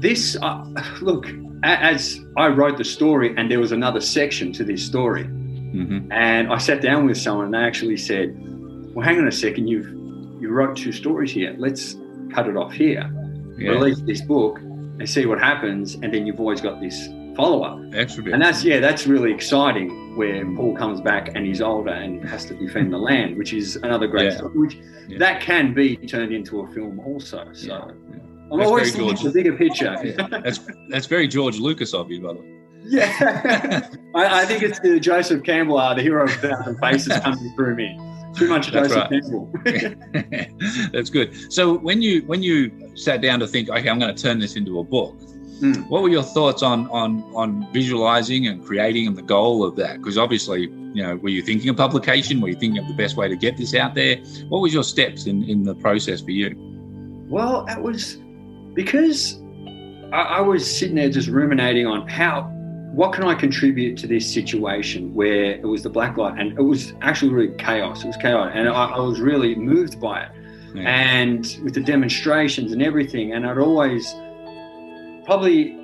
this 0.00 0.36
uh, 0.42 0.64
look 1.00 1.30
as 1.62 2.20
I 2.36 2.48
wrote 2.48 2.76
the 2.76 2.84
story, 2.84 3.32
and 3.38 3.50
there 3.50 3.58
was 3.60 3.72
another 3.72 4.00
section 4.02 4.52
to 4.52 4.64
this 4.64 4.82
story, 4.84 5.24
mm-hmm. 5.24 6.12
and 6.12 6.48
I 6.52 6.58
sat 6.58 6.82
down 6.82 7.06
with 7.06 7.16
someone, 7.16 7.46
and 7.46 7.54
they 7.54 7.58
actually 7.70 7.96
said, 7.96 8.36
"Well, 8.94 9.02
hang 9.02 9.18
on 9.18 9.26
a 9.26 9.32
second, 9.32 9.68
you've 9.68 9.88
you 10.40 10.50
wrote 10.50 10.76
two 10.76 10.92
stories 10.92 11.32
here. 11.32 11.54
Let's 11.58 11.96
cut 12.32 12.48
it 12.48 12.56
off 12.56 12.72
here, 12.72 13.10
yeah. 13.58 13.70
release 13.70 14.00
this 14.00 14.22
book, 14.22 14.58
and 14.58 15.08
see 15.08 15.26
what 15.26 15.40
happens, 15.40 15.94
and 15.94 16.12
then 16.12 16.26
you've 16.26 16.40
always 16.40 16.60
got 16.60 16.80
this 16.80 17.08
follow 17.36 17.62
up. 17.62 17.78
And 17.78 18.40
that's 18.42 18.64
yeah, 18.64 18.80
that's 18.80 19.06
really 19.06 19.32
exciting 19.32 20.16
where 20.16 20.44
Paul 20.54 20.76
comes 20.76 21.00
back 21.00 21.34
and 21.34 21.46
he's 21.46 21.60
older 21.60 21.90
and 21.90 22.26
has 22.28 22.44
to 22.46 22.54
defend 22.54 22.92
the 22.92 22.98
land, 23.10 23.36
which 23.36 23.52
is 23.52 23.76
another 23.76 24.06
great 24.06 24.30
yeah. 24.30 24.36
story. 24.36 24.58
Which 24.58 24.78
yeah. 25.08 25.18
that 25.18 25.40
can 25.40 25.74
be 25.74 25.96
turned 25.96 26.32
into 26.32 26.60
a 26.60 26.72
film 26.72 27.00
also. 27.00 27.48
So 27.52 27.68
yeah. 27.68 28.20
I'm 28.52 28.58
that's 28.58 28.68
always 28.68 28.96
looking 28.96 29.24
the 29.24 29.32
bigger 29.32 29.56
picture. 29.56 29.96
that's 30.30 30.60
that's 30.90 31.06
very 31.06 31.26
George 31.26 31.58
Lucas 31.58 31.94
of 31.94 32.10
you, 32.10 32.20
by 32.20 32.34
the 32.34 32.40
way. 32.40 32.50
Yeah, 32.86 33.88
I, 34.14 34.42
I, 34.42 34.44
think 34.44 34.62
it's 34.62 34.78
the 34.80 35.00
Joseph 35.00 35.42
Campbell, 35.42 35.78
uh, 35.78 35.94
the 35.94 36.02
hero 36.02 36.24
of 36.24 36.32
thousand 36.32 36.78
faces, 36.80 37.18
coming 37.22 37.52
through 37.56 37.76
me. 37.76 37.98
Too 38.36 38.48
much 38.48 38.72
That's 38.72 38.94
right. 38.94 39.10
That's 40.92 41.10
good. 41.10 41.52
So 41.52 41.78
when 41.78 42.02
you 42.02 42.22
when 42.22 42.42
you 42.42 42.92
sat 42.96 43.20
down 43.20 43.40
to 43.40 43.46
think, 43.46 43.68
okay, 43.68 43.88
I'm 43.88 43.98
going 43.98 44.14
to 44.14 44.22
turn 44.22 44.38
this 44.38 44.56
into 44.56 44.80
a 44.80 44.84
book, 44.84 45.16
Mm. 45.60 45.88
What 45.88 46.02
were 46.02 46.08
your 46.08 46.22
thoughts 46.22 46.62
on 46.62 46.88
on 46.90 47.22
on 47.34 47.72
visualizing 47.72 48.48
and 48.48 48.64
creating 48.64 49.06
and 49.06 49.16
the 49.16 49.22
goal 49.22 49.64
of 49.64 49.76
that? 49.76 49.98
Because 49.98 50.18
obviously, 50.18 50.62
you 50.62 51.02
know, 51.02 51.16
were 51.16 51.28
you 51.28 51.42
thinking 51.42 51.68
of 51.68 51.76
publication? 51.76 52.40
Were 52.40 52.48
you 52.48 52.56
thinking 52.56 52.78
of 52.78 52.88
the 52.88 52.94
best 52.94 53.16
way 53.16 53.28
to 53.28 53.36
get 53.36 53.56
this 53.56 53.74
out 53.74 53.94
there? 53.94 54.16
What 54.48 54.60
was 54.60 54.74
your 54.74 54.82
steps 54.82 55.26
in 55.26 55.44
in 55.44 55.62
the 55.62 55.74
process 55.76 56.20
for 56.20 56.32
you? 56.32 56.54
Well, 57.28 57.66
it 57.68 57.80
was 57.80 58.16
because 58.74 59.40
I, 60.12 60.22
I 60.22 60.40
was 60.40 60.68
sitting 60.78 60.96
there 60.96 61.08
just 61.08 61.28
ruminating 61.28 61.86
on 61.86 62.08
how 62.08 62.50
what 62.94 63.12
can 63.12 63.24
I 63.24 63.34
contribute 63.34 63.98
to 63.98 64.06
this 64.06 64.32
situation 64.32 65.12
where 65.14 65.56
it 65.56 65.66
was 65.66 65.82
the 65.82 65.90
black 65.90 66.16
light 66.16 66.38
and 66.38 66.56
it 66.56 66.62
was 66.62 66.92
actually 67.00 67.32
really 67.32 67.54
chaos. 67.56 68.04
It 68.04 68.06
was 68.06 68.16
chaos, 68.16 68.52
and 68.54 68.68
I, 68.68 68.86
I 68.86 69.00
was 69.00 69.20
really 69.20 69.56
moved 69.56 70.00
by 70.00 70.22
it. 70.22 70.30
Yeah. 70.74 70.82
And 70.82 71.58
with 71.62 71.74
the 71.74 71.80
demonstrations 71.80 72.72
and 72.72 72.82
everything, 72.82 73.32
and 73.32 73.46
I'd 73.46 73.58
always 73.58 74.14
probably 75.24 75.76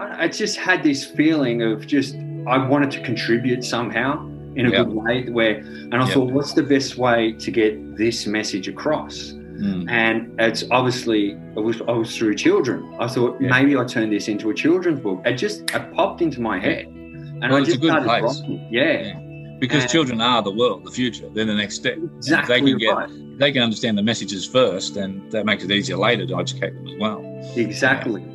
I 0.00 0.28
just 0.28 0.56
had 0.56 0.82
this 0.82 1.04
feeling 1.04 1.62
of 1.62 1.86
just 1.86 2.14
I 2.46 2.58
wanted 2.66 2.90
to 2.92 3.00
contribute 3.02 3.64
somehow 3.64 4.26
in 4.56 4.66
a 4.66 4.70
yep. 4.70 4.86
good 4.86 4.94
way 4.94 5.28
where 5.30 5.56
and 5.56 5.94
I 5.94 6.04
yep. 6.04 6.14
thought 6.14 6.32
what's 6.32 6.52
the 6.54 6.62
best 6.62 6.96
way 6.96 7.32
to 7.32 7.50
get 7.50 7.96
this 7.96 8.26
message 8.26 8.68
across 8.68 9.34
mm. 9.54 9.90
and 9.90 10.34
it's 10.40 10.64
obviously 10.70 11.32
it 11.56 11.60
was 11.60 11.80
I 11.82 11.92
was 11.92 12.16
through 12.16 12.34
children 12.36 12.94
I 12.98 13.08
thought 13.08 13.40
yeah. 13.40 13.48
maybe 13.48 13.76
I 13.76 13.84
turn 13.84 14.10
this 14.10 14.28
into 14.28 14.50
a 14.50 14.54
children's 14.54 15.00
book 15.00 15.20
it 15.24 15.34
just 15.34 15.70
it 15.74 15.92
popped 15.94 16.20
into 16.22 16.40
my 16.40 16.58
head 16.58 16.86
and 16.86 17.40
well, 17.40 17.56
I 17.56 17.64
just 17.64 17.82
started 17.82 18.06
writing 18.06 18.68
yeah. 18.70 18.82
yeah. 18.82 19.56
because 19.58 19.82
and 19.82 19.90
children 19.90 20.20
are 20.20 20.42
the 20.42 20.52
world 20.52 20.84
the 20.84 20.90
future 20.90 21.28
they're 21.30 21.44
the 21.44 21.54
next 21.54 21.76
step 21.76 21.98
exactly 22.16 22.60
they 22.60 22.70
can 22.70 22.78
get 22.78 22.96
right. 22.96 23.38
they 23.38 23.52
can 23.52 23.62
understand 23.62 23.98
the 23.98 24.02
messages 24.02 24.46
first 24.46 24.96
and 24.96 25.30
that 25.32 25.46
makes 25.46 25.64
it 25.64 25.70
easier 25.70 25.96
later 25.96 26.26
to 26.26 26.36
educate 26.38 26.74
them 26.74 26.86
as 26.88 26.94
well 26.98 27.34
Exactly. 27.56 28.22
Yeah. 28.22 28.28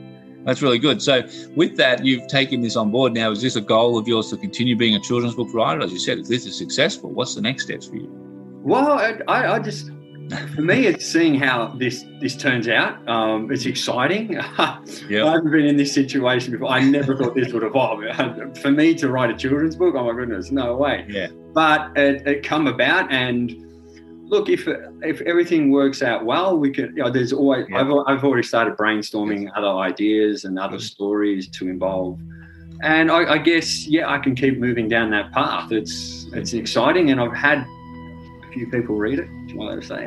That's 0.46 0.62
really 0.62 0.80
good. 0.80 1.02
So, 1.02 1.24
with 1.56 1.76
that, 1.78 2.06
you've 2.06 2.28
taken 2.28 2.62
this 2.62 2.76
on 2.76 2.92
board 2.92 3.14
now. 3.14 3.32
Is 3.32 3.42
this 3.42 3.56
a 3.56 3.62
goal 3.62 3.98
of 3.98 4.08
yours 4.08 4.30
to 4.30 4.38
continue 4.38 4.76
being 4.76 4.96
a 4.96 5.00
children's 5.00 5.36
book 5.36 5.54
writer? 5.54 5.82
As 5.82 5.92
you 5.92 6.00
said, 6.00 6.20
if 6.20 6.28
this 6.28 6.46
is 6.46 6.58
successful, 6.58 7.12
what's 7.12 7.36
the 7.36 7.42
next 7.42 7.64
steps 7.64 7.88
for 7.88 7.96
you? 7.96 8.10
Well, 8.64 9.00
I, 9.28 9.54
I 9.54 9.60
just, 9.60 9.92
for 10.30 10.62
me, 10.62 10.86
it's 10.86 11.06
seeing 11.06 11.36
how 11.36 11.68
this 11.78 12.06
this 12.20 12.36
turns 12.36 12.68
out. 12.68 13.08
Um, 13.08 13.52
it's 13.52 13.66
exciting. 13.66 14.34
yep. 14.34 14.50
I 14.60 15.32
haven't 15.32 15.52
been 15.52 15.66
in 15.66 15.78
this 15.78 15.94
situation 15.94 16.52
before. 16.52 16.70
I 16.70 16.82
never 16.82 17.18
thought 17.18 17.36
this 17.36 17.52
would 17.54 17.64
evolve. 17.64 18.04
For 18.62 18.72
me 18.72 18.94
to 18.96 19.10
write 19.10 19.30
a 19.30 19.38
children's 19.38 19.76
book, 19.76 19.96
oh 19.98 20.04
my 20.06 20.14
goodness, 20.14 20.52
no 20.52 20.76
way. 20.76 21.06
Yeah. 21.10 21.28
But 21.54 21.98
it, 21.98 22.28
it 22.28 22.44
come 22.44 22.68
about 22.68 23.12
and 23.12 23.52
look, 24.30 24.50
if 24.50 24.68
if 25.02 25.22
everything 25.22 25.72
works 25.72 26.02
out 26.02 26.26
well, 26.26 26.58
we 26.58 26.72
can. 26.72 26.96
You 26.96 27.04
know, 27.04 27.10
there's 27.10 27.34
always. 27.34 27.66
Yeah. 27.70 27.82
I've, 27.82 27.92
I've 28.08 28.24
already 28.24 28.44
started 28.44 28.78
brainstorming 28.78 29.44
yes. 29.44 29.52
other 29.56 29.68
ideas 29.68 30.46
and 30.46 30.58
other 30.60 30.78
mm-hmm. 30.78 30.84
stories 30.84 31.50
to 31.50 31.68
involve, 31.68 32.20
and 32.84 33.12
I, 33.12 33.34
I, 33.34 33.38
guess 33.38 33.88
yeah, 33.88 34.10
I 34.10 34.20
can 34.20 34.36
keep 34.36 34.60
moving 34.60 34.88
down 34.88 35.10
that 35.12 35.32
path. 35.32 35.72
It's 35.72 36.28
it's 36.34 36.54
exciting, 36.54 37.10
and 37.10 37.20
I've 37.20 37.36
had 37.36 37.60
a 37.60 38.52
few 38.54 38.68
people 38.70 38.96
read 38.96 39.20
it. 39.20 39.28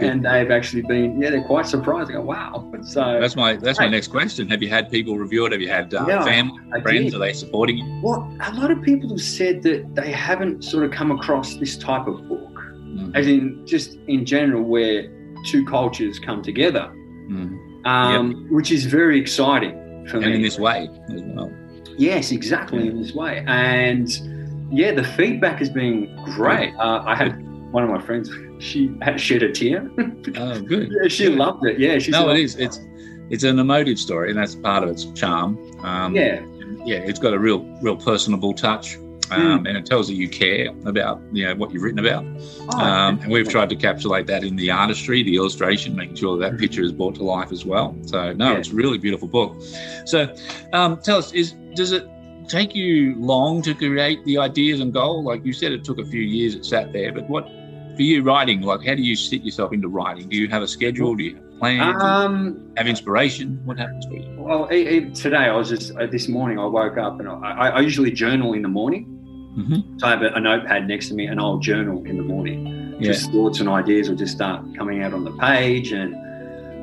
And 0.01 0.25
they've 0.25 0.51
actually 0.51 0.83
been 0.83 1.21
yeah, 1.21 1.31
they're 1.31 1.45
quite 1.45 1.67
surprised. 1.67 2.11
I 2.11 2.15
go, 2.15 2.23
wow. 2.23 2.71
So 2.83 3.19
that's 3.21 3.37
my 3.37 3.57
that's 3.57 3.79
my 3.79 3.89
next 3.89 4.09
question. 4.09 4.49
Have 4.49 4.63
you 4.63 4.69
had 4.69 4.91
people 4.91 5.17
review 5.17 5.47
it? 5.47 5.53
Have 5.53 5.61
you 5.61 5.69
had 5.69 5.93
uh, 5.95 6.05
yeah, 6.07 6.25
family, 6.25 6.61
friends? 6.83 7.15
Are 7.15 7.19
they 7.19 7.33
supporting 7.33 7.79
you? 7.79 8.01
Well, 8.03 8.31
a 8.41 8.53
lot 8.55 8.71
of 8.71 8.83
people 8.83 9.11
have 9.11 9.21
said 9.21 9.63
that 9.63 9.95
they 9.95 10.11
haven't 10.11 10.63
sort 10.63 10.85
of 10.85 10.91
come 10.91 11.11
across 11.11 11.57
this 11.57 11.77
type 11.77 12.07
of 12.07 12.29
book 12.29 12.53
mm. 12.95 13.17
as 13.17 13.27
in 13.27 13.67
just 13.67 13.99
in 14.07 14.25
general, 14.25 14.63
where 14.63 15.09
two 15.47 15.65
cultures 15.65 16.19
come 16.19 16.43
together, 16.43 16.93
mm. 17.29 17.87
um, 17.87 18.33
yep. 18.33 18.51
which 18.51 18.71
is 18.71 18.85
very 18.85 19.21
exciting 19.21 19.73
for 20.09 20.17
and 20.19 20.27
me. 20.27 20.35
in 20.37 20.43
this 20.43 20.59
way 20.59 20.89
as 21.13 21.23
well. 21.23 21.53
Yes, 21.97 22.33
exactly 22.33 22.85
yeah. 22.85 22.91
in 22.91 23.03
this 23.03 23.15
way, 23.15 23.45
and 23.47 24.09
yeah, 24.73 24.93
the 24.93 25.05
feedback 25.05 25.59
has 25.59 25.71
been 25.71 26.15
great. 26.25 26.75
Uh, 26.77 27.03
I 27.05 27.15
had 27.15 27.39
one 27.73 27.85
of 27.85 27.91
my 27.91 28.01
friends; 28.01 28.31
she 28.59 28.95
shed 29.17 29.43
a 29.43 29.53
tear. 29.53 29.91
oh, 30.37 30.61
good. 30.61 30.91
yeah, 31.03 31.09
she 31.09 31.25
good. 31.25 31.39
loved 31.39 31.67
it. 31.67 31.79
Yeah, 31.79 31.99
she. 31.99 32.11
No, 32.11 32.31
it 32.31 32.39
is. 32.41 32.57
It's 32.57 32.81
it's 33.31 33.45
an 33.45 33.59
emotive 33.59 33.99
story, 33.99 34.31
and 34.31 34.39
that's 34.39 34.55
part 34.55 34.85
of 34.85 34.91
its 34.91 35.05
charm. 35.13 35.59
Um, 35.85 36.15
yeah, 36.15 36.43
yeah, 36.85 36.99
it's 36.99 37.19
got 37.19 37.33
a 37.33 37.39
real, 37.39 37.65
real 37.83 37.97
personable 37.97 38.53
touch 38.53 38.97
um, 39.33 39.65
mm. 39.65 39.69
and 39.69 39.77
it 39.79 39.87
tells 39.87 40.09
that 40.09 40.15
you 40.15 40.29
care 40.29 40.69
about 40.85 41.21
you 41.33 41.47
know 41.47 41.55
what 41.55 41.73
you've 41.73 41.83
written 41.83 41.99
about. 41.99 42.25
Oh, 42.75 42.79
um, 42.79 43.19
and 43.21 43.31
we've 43.31 43.49
tried 43.49 43.71
to 43.71 43.77
encapsulate 43.77 44.27
that 44.27 44.45
in 44.45 44.57
the 44.57 44.71
artistry, 44.71 45.23
the 45.23 45.37
illustration, 45.37 45.97
making 45.97 46.17
sure 46.17 46.39
that, 46.39 46.53
that 46.53 46.59
picture 46.59 46.83
is 46.83 46.93
brought 46.93 47.15
to 47.17 47.25
life 47.25 47.53
as 47.53 47.65
well. 47.65 47.97
So 48.07 48.33
no, 48.33 48.53
yeah. 48.53 48.59
it's 48.59 48.71
a 48.71 48.75
really 48.75 48.99
beautiful 48.99 49.29
book. 49.29 49.57
So 50.05 50.35
um, 50.73 51.01
tell 51.01 51.19
us, 51.19 51.33
is 51.33 51.53
does 51.75 51.93
it 51.93 52.07
take 52.49 52.75
you 52.75 53.15
long 53.17 53.63
to 53.63 53.75
create 53.75 54.25
the 54.25 54.39
ideas 54.39 54.81
and 54.81 54.93
goal? 54.93 55.23
Like 55.25 55.45
you 55.45 55.53
said, 55.53 55.73
it 55.73 55.85
took 55.85 55.99
a 55.99 56.05
few 56.05 56.23
years. 56.23 56.55
It 56.55 56.65
sat 56.65 56.93
there, 56.93 57.13
but 57.13 57.29
what 57.29 57.49
for 57.97 58.03
you 58.03 58.23
writing? 58.23 58.63
Like, 58.63 58.85
how 58.85 58.95
do 58.95 59.03
you 59.03 59.17
sit 59.17 59.43
yourself 59.43 59.73
into 59.73 59.89
writing? 59.89 60.29
Do 60.29 60.37
you 60.37 60.49
have 60.49 60.63
a 60.63 60.69
schedule? 60.69 61.15
Do 61.15 61.25
you 61.25 61.37
have 61.37 61.59
plans? 61.59 62.03
Um, 62.03 62.73
have 62.77 62.87
inspiration? 62.87 63.61
What 63.65 63.79
happens 63.79 64.07
for 64.07 64.15
you? 64.15 64.35
Well, 64.39 64.67
today 64.69 65.37
I 65.37 65.57
was 65.57 65.69
just 65.69 65.97
uh, 65.97 66.07
this 66.07 66.29
morning. 66.29 66.59
I 66.59 66.67
woke 66.67 66.99
up 66.99 67.21
and 67.21 67.29
I, 67.29 67.69
I 67.69 67.81
usually 67.81 68.11
journal 68.11 68.55
in 68.55 68.63
the 68.63 68.69
morning. 68.69 69.07
Mm-hmm. 69.57 69.99
So 69.99 70.07
I 70.07 70.11
have 70.11 70.23
a, 70.23 70.29
a, 70.29 70.41
notepad 70.41 70.89
next 70.89 71.09
to 71.09 71.15
me 71.15 71.27
and 71.27 71.39
I'll 71.39 71.59
journal 71.59 72.03
in 72.05 72.17
the 72.17 72.23
morning. 72.23 72.97
Yeah. 72.99 73.13
Just 73.13 73.31
thoughts 73.31 73.61
and 73.61 73.69
ideas 73.69 74.09
will 74.09 74.17
just 74.17 74.35
start 74.35 74.65
coming 74.77 75.03
out 75.03 75.13
on 75.13 75.25
the 75.25 75.33
page. 75.33 75.93
And 75.93 76.15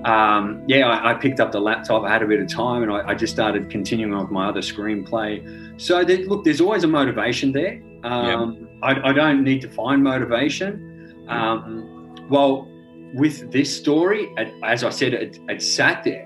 um, 0.05 0.63
yeah, 0.67 0.87
I, 0.87 1.11
I, 1.11 1.13
picked 1.15 1.39
up 1.39 1.51
the 1.51 1.59
laptop. 1.59 2.03
I 2.03 2.09
had 2.09 2.21
a 2.21 2.27
bit 2.27 2.39
of 2.39 2.47
time 2.47 2.83
and 2.83 2.91
I, 2.91 3.09
I 3.09 3.15
just 3.15 3.33
started 3.33 3.71
continuing 3.71 4.17
with 4.17 4.29
my 4.29 4.49
other 4.49 4.61
screenplay. 4.61 5.81
So 5.81 6.03
there, 6.03 6.17
look, 6.19 6.43
there's 6.43 6.61
always 6.61 6.83
a 6.83 6.87
motivation 6.87 7.51
there. 7.51 7.81
Um, 8.03 8.69
I, 8.81 9.09
I, 9.09 9.13
don't 9.13 9.43
need 9.43 9.61
to 9.61 9.69
find 9.69 10.03
motivation. 10.03 10.88
Um, 11.29 12.15
well, 12.29 12.67
with 13.13 13.51
this 13.51 13.75
story, 13.75 14.33
as 14.63 14.83
I 14.83 14.89
said, 14.89 15.13
it, 15.13 15.39
it, 15.48 15.62
sat 15.62 16.03
there. 16.03 16.25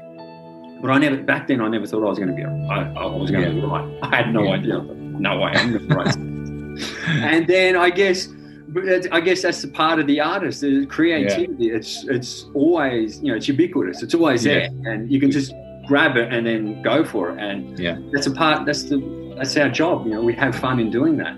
But 0.82 0.92
I 0.92 0.98
never 0.98 1.18
back 1.18 1.48
then. 1.48 1.62
I 1.62 1.70
never 1.70 1.88
thought 1.88 2.04
I 2.04 2.10
was 2.10 2.20
going 2.20 2.30
to 2.30 2.36
be. 2.36 2.44
I, 2.44 2.92
I 2.94 3.06
was 3.06 3.32
going 3.32 3.56
to 3.56 3.58
yeah. 3.58 3.66
write. 3.66 4.00
I 4.04 4.16
had 4.16 4.34
no 4.34 4.44
yeah. 4.44 4.52
idea. 4.52 4.82
No 4.82 5.40
way. 5.40 5.52
I'm 5.54 5.88
write 5.88 6.18
and 7.08 7.48
then 7.48 7.76
I 7.76 7.90
guess 7.90 8.30
I 9.12 9.22
guess 9.22 9.44
that's 9.44 9.62
the 9.62 9.68
part 9.68 10.00
of 10.00 10.08
the 10.08 10.20
artist, 10.20 10.62
the 10.62 10.86
creativity. 10.88 11.66
Yeah. 11.66 11.76
It's 11.76 12.04
it's 12.06 12.46
always 12.54 13.22
you 13.22 13.32
know 13.32 13.36
it's 13.36 13.48
ubiquitous. 13.48 14.02
It's 14.02 14.16
always 14.16 14.44
there, 14.44 14.70
and 14.86 15.12
you 15.12 15.20
can 15.20 15.32
just 15.32 15.54
grab 15.88 16.18
it 16.18 16.34
and 16.34 16.48
then 16.48 16.82
go 16.82 17.04
for 17.04 17.32
it. 17.32 17.40
And 17.40 17.78
yeah, 17.78 18.00
that's 18.12 18.28
a 18.28 18.32
part. 18.32 18.66
That's 18.66 18.84
the 18.84 19.34
that's 19.38 19.56
our 19.58 19.70
job. 19.70 20.06
You 20.06 20.14
know, 20.14 20.22
we 20.22 20.34
have 20.36 20.56
fun 20.56 20.80
in 20.80 20.90
doing 20.90 21.18
that. 21.18 21.36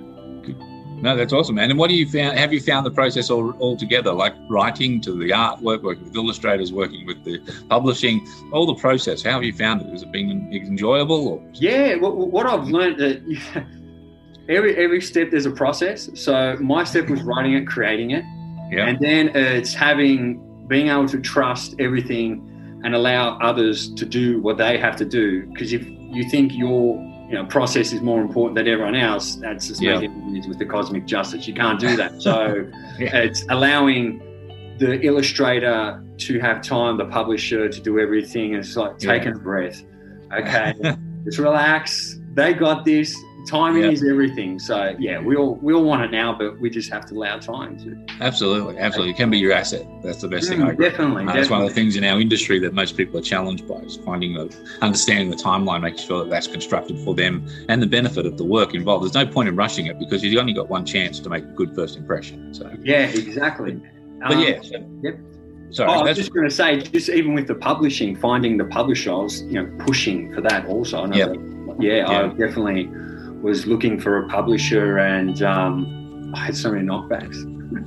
No, 1.01 1.15
that's 1.15 1.33
awesome, 1.33 1.55
man. 1.55 1.69
And 1.69 1.77
what 1.77 1.89
do 1.89 1.95
you 1.95 2.07
found? 2.07 2.37
Have 2.37 2.53
you 2.53 2.61
found 2.61 2.85
the 2.85 2.91
process 2.91 3.29
all, 3.29 3.51
all 3.59 3.75
together, 3.75 4.11
like 4.13 4.33
writing 4.49 5.01
to 5.01 5.11
the 5.11 5.29
artwork, 5.31 5.81
working 5.83 6.05
with 6.05 6.15
illustrators, 6.15 6.71
working 6.71 7.05
with 7.05 7.23
the 7.23 7.39
publishing, 7.69 8.27
all 8.51 8.65
the 8.65 8.75
process? 8.75 9.21
How 9.21 9.31
have 9.31 9.43
you 9.43 9.53
found 9.53 9.81
it? 9.81 9.89
Has 9.89 10.03
it 10.03 10.11
been 10.11 10.49
enjoyable? 10.51 11.27
Or? 11.27 11.43
Yeah, 11.53 11.95
what, 11.95 12.15
what 12.15 12.45
I've 12.45 12.67
learned 12.67 12.99
that 12.99 13.65
every 14.49 14.75
every 14.77 15.01
step 15.01 15.31
there's 15.31 15.45
a 15.45 15.51
process. 15.51 16.09
So 16.15 16.57
my 16.59 16.83
step 16.83 17.09
was 17.09 17.21
writing 17.23 17.53
it, 17.53 17.67
creating 17.67 18.11
it, 18.11 18.23
yeah. 18.71 18.87
and 18.87 18.99
then 18.99 19.29
it's 19.35 19.73
having 19.73 20.41
being 20.67 20.87
able 20.87 21.07
to 21.09 21.19
trust 21.19 21.75
everything 21.79 22.51
and 22.83 22.95
allow 22.95 23.37
others 23.39 23.93
to 23.95 24.05
do 24.05 24.41
what 24.41 24.57
they 24.57 24.77
have 24.77 24.95
to 24.95 25.05
do. 25.05 25.45
Because 25.47 25.73
if 25.73 25.85
you 25.87 26.29
think 26.29 26.53
your 26.53 26.97
you 27.27 27.33
know 27.33 27.45
process 27.45 27.91
is 27.91 28.01
more 28.01 28.21
important 28.21 28.55
than 28.55 28.67
everyone 28.67 28.95
else, 28.95 29.35
that's 29.35 29.67
just 29.67 29.81
yeah. 29.81 29.99
with 29.99 30.59
the 30.59 30.65
cosmic 30.65 31.05
justice. 31.05 31.47
You 31.47 31.53
can't 31.53 31.79
do 31.79 31.95
that. 31.95 32.13
So 32.21 32.69
yeah. 32.97 33.17
it's 33.17 33.45
allowing 33.49 34.19
the 34.79 34.99
illustrator 35.01 36.03
to 36.17 36.39
have 36.39 36.61
time, 36.61 36.97
the 36.97 37.05
publisher 37.05 37.69
to 37.69 37.81
do 37.81 37.99
everything. 37.99 38.55
It's 38.55 38.75
like 38.75 38.97
taking 38.97 39.29
yeah. 39.29 39.35
a 39.35 39.39
breath 39.39 39.83
Okay, 40.33 40.73
just 41.23 41.37
relax. 41.37 42.19
They 42.33 42.53
got 42.53 42.83
this. 42.83 43.15
Timing 43.45 43.83
Yeah. 43.83 43.89
is 43.91 44.03
everything. 44.03 44.57
So 44.59 44.95
yeah, 44.99 45.19
we 45.21 45.35
all 45.35 45.55
we 45.61 45.73
all 45.73 45.83
want 45.83 46.01
it 46.03 46.11
now, 46.11 46.35
but 46.37 46.59
we 46.59 46.69
just 46.69 46.91
have 46.91 47.05
to 47.07 47.13
allow 47.15 47.37
time 47.37 47.77
to. 47.79 47.95
Absolutely, 48.21 48.77
absolutely. 48.79 49.11
It 49.13 49.17
can 49.17 49.29
be 49.29 49.37
your 49.37 49.53
asset. 49.53 49.85
That's 50.03 50.21
the 50.21 50.27
best 50.27 50.49
thing. 50.49 50.61
I 50.61 50.65
Mm, 50.67 50.71
agree. 50.73 50.89
definitely, 50.89 51.23
Uh, 51.27 51.33
that's 51.33 51.49
one 51.49 51.61
of 51.61 51.67
the 51.67 51.73
things 51.73 51.95
in 51.95 52.03
our 52.03 52.19
industry 52.19 52.59
that 52.59 52.73
most 52.73 52.97
people 52.97 53.19
are 53.19 53.23
challenged 53.23 53.67
by 53.67 53.75
is 53.81 53.97
finding 53.97 54.33
the 54.33 54.53
understanding 54.81 55.29
the 55.29 55.35
timeline, 55.35 55.81
making 55.81 55.99
sure 55.99 56.23
that 56.23 56.29
that's 56.29 56.47
constructed 56.47 56.97
for 56.99 57.13
them 57.13 57.45
and 57.69 57.81
the 57.81 57.87
benefit 57.87 58.25
of 58.25 58.37
the 58.37 58.43
work 58.45 58.73
involved. 58.73 59.03
There's 59.03 59.13
no 59.13 59.25
point 59.31 59.47
in 59.49 59.55
rushing 59.55 59.85
it 59.85 59.99
because 59.99 60.23
you've 60.23 60.39
only 60.39 60.53
got 60.53 60.69
one 60.69 60.85
chance 60.85 61.19
to 61.19 61.29
make 61.29 61.43
a 61.43 61.47
good 61.55 61.75
first 61.75 61.97
impression. 61.97 62.53
So, 62.53 62.69
Yeah, 62.83 63.07
exactly. 63.07 63.79
but 64.21 64.33
Um, 64.37 64.41
yeah, 64.41 64.61
so- 64.61 64.83
yep. 65.03 65.19
sorry, 65.69 65.89
Oh, 65.91 65.99
I 65.99 66.03
was 66.03 66.17
just 66.17 66.33
going 66.33 66.47
to 66.49 66.55
say, 66.55 66.79
just 66.81 67.09
even 67.09 67.33
with 67.35 67.47
the 67.47 67.55
publishing, 67.55 68.15
finding 68.15 68.57
the 68.57 68.65
publisher, 68.65 69.11
I 69.11 69.15
was 69.17 69.43
you 69.43 69.53
know 69.61 69.67
pushing 69.79 70.33
for 70.33 70.41
that 70.41 70.65
also. 70.67 71.03
I 71.03 71.05
know 71.07 71.15
Yep. 71.15 71.27
that- 71.33 71.39
yeah, 71.79 72.07
I 72.07 72.27
definitely 72.29 72.89
was 73.45 73.65
looking 73.67 73.99
for 73.99 74.23
a 74.23 74.27
publisher, 74.27 74.97
and 74.97 75.41
um, 75.43 76.31
I 76.35 76.39
had 76.45 76.57
so 76.57 76.71
many 76.71 76.85
knockbacks. 76.85 77.37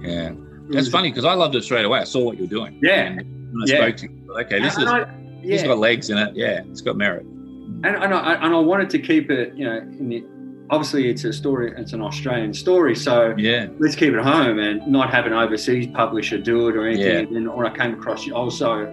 yeah, 0.02 0.30
that's 0.70 0.88
funny 0.88 1.10
because 1.10 1.24
I 1.24 1.34
loved 1.34 1.54
it 1.56 1.64
straight 1.64 1.84
away. 1.84 1.98
I 1.98 2.04
saw 2.04 2.22
what 2.24 2.38
you're 2.38 2.46
doing. 2.46 2.78
Yeah. 2.82 3.14
When 3.16 3.62
I 3.62 3.64
Yeah. 3.66 3.76
spoke 3.78 3.96
to 3.98 4.02
you, 4.08 4.36
okay, 4.40 4.60
this 4.60 4.74
And 4.76 4.84
is 4.84 4.90
I- 4.90 5.06
it's 5.42 5.62
yeah, 5.62 5.68
got 5.68 5.78
legs 5.78 6.10
in 6.10 6.18
it. 6.18 6.34
Yeah, 6.36 6.62
it's 6.70 6.80
got 6.80 6.96
merit. 6.96 7.22
and, 7.24 7.86
and, 7.86 8.12
I, 8.14 8.34
and 8.44 8.54
I 8.54 8.58
wanted 8.58 8.90
to 8.90 8.98
keep 8.98 9.30
it, 9.30 9.54
you 9.56 9.64
know, 9.64 9.78
in 9.78 10.08
the, 10.08 10.24
obviously 10.70 11.08
it's 11.10 11.24
a 11.24 11.32
story, 11.32 11.72
it's 11.76 11.92
an 11.92 12.02
Australian 12.02 12.52
story, 12.52 12.94
so 12.96 13.34
Yeah, 13.38 13.68
let's 13.78 13.94
keep 13.94 14.12
it 14.14 14.20
home 14.22 14.58
and 14.58 14.84
not 14.86 15.10
have 15.10 15.26
an 15.26 15.32
overseas 15.32 15.86
publisher 15.94 16.38
do 16.38 16.68
it 16.68 16.76
or 16.76 16.86
anything. 16.86 17.06
Yeah. 17.06 17.18
And 17.20 17.34
then 17.36 17.52
when 17.56 17.66
I 17.66 17.74
came 17.76 17.94
across 17.94 18.26
you, 18.26 18.34
also 18.34 18.86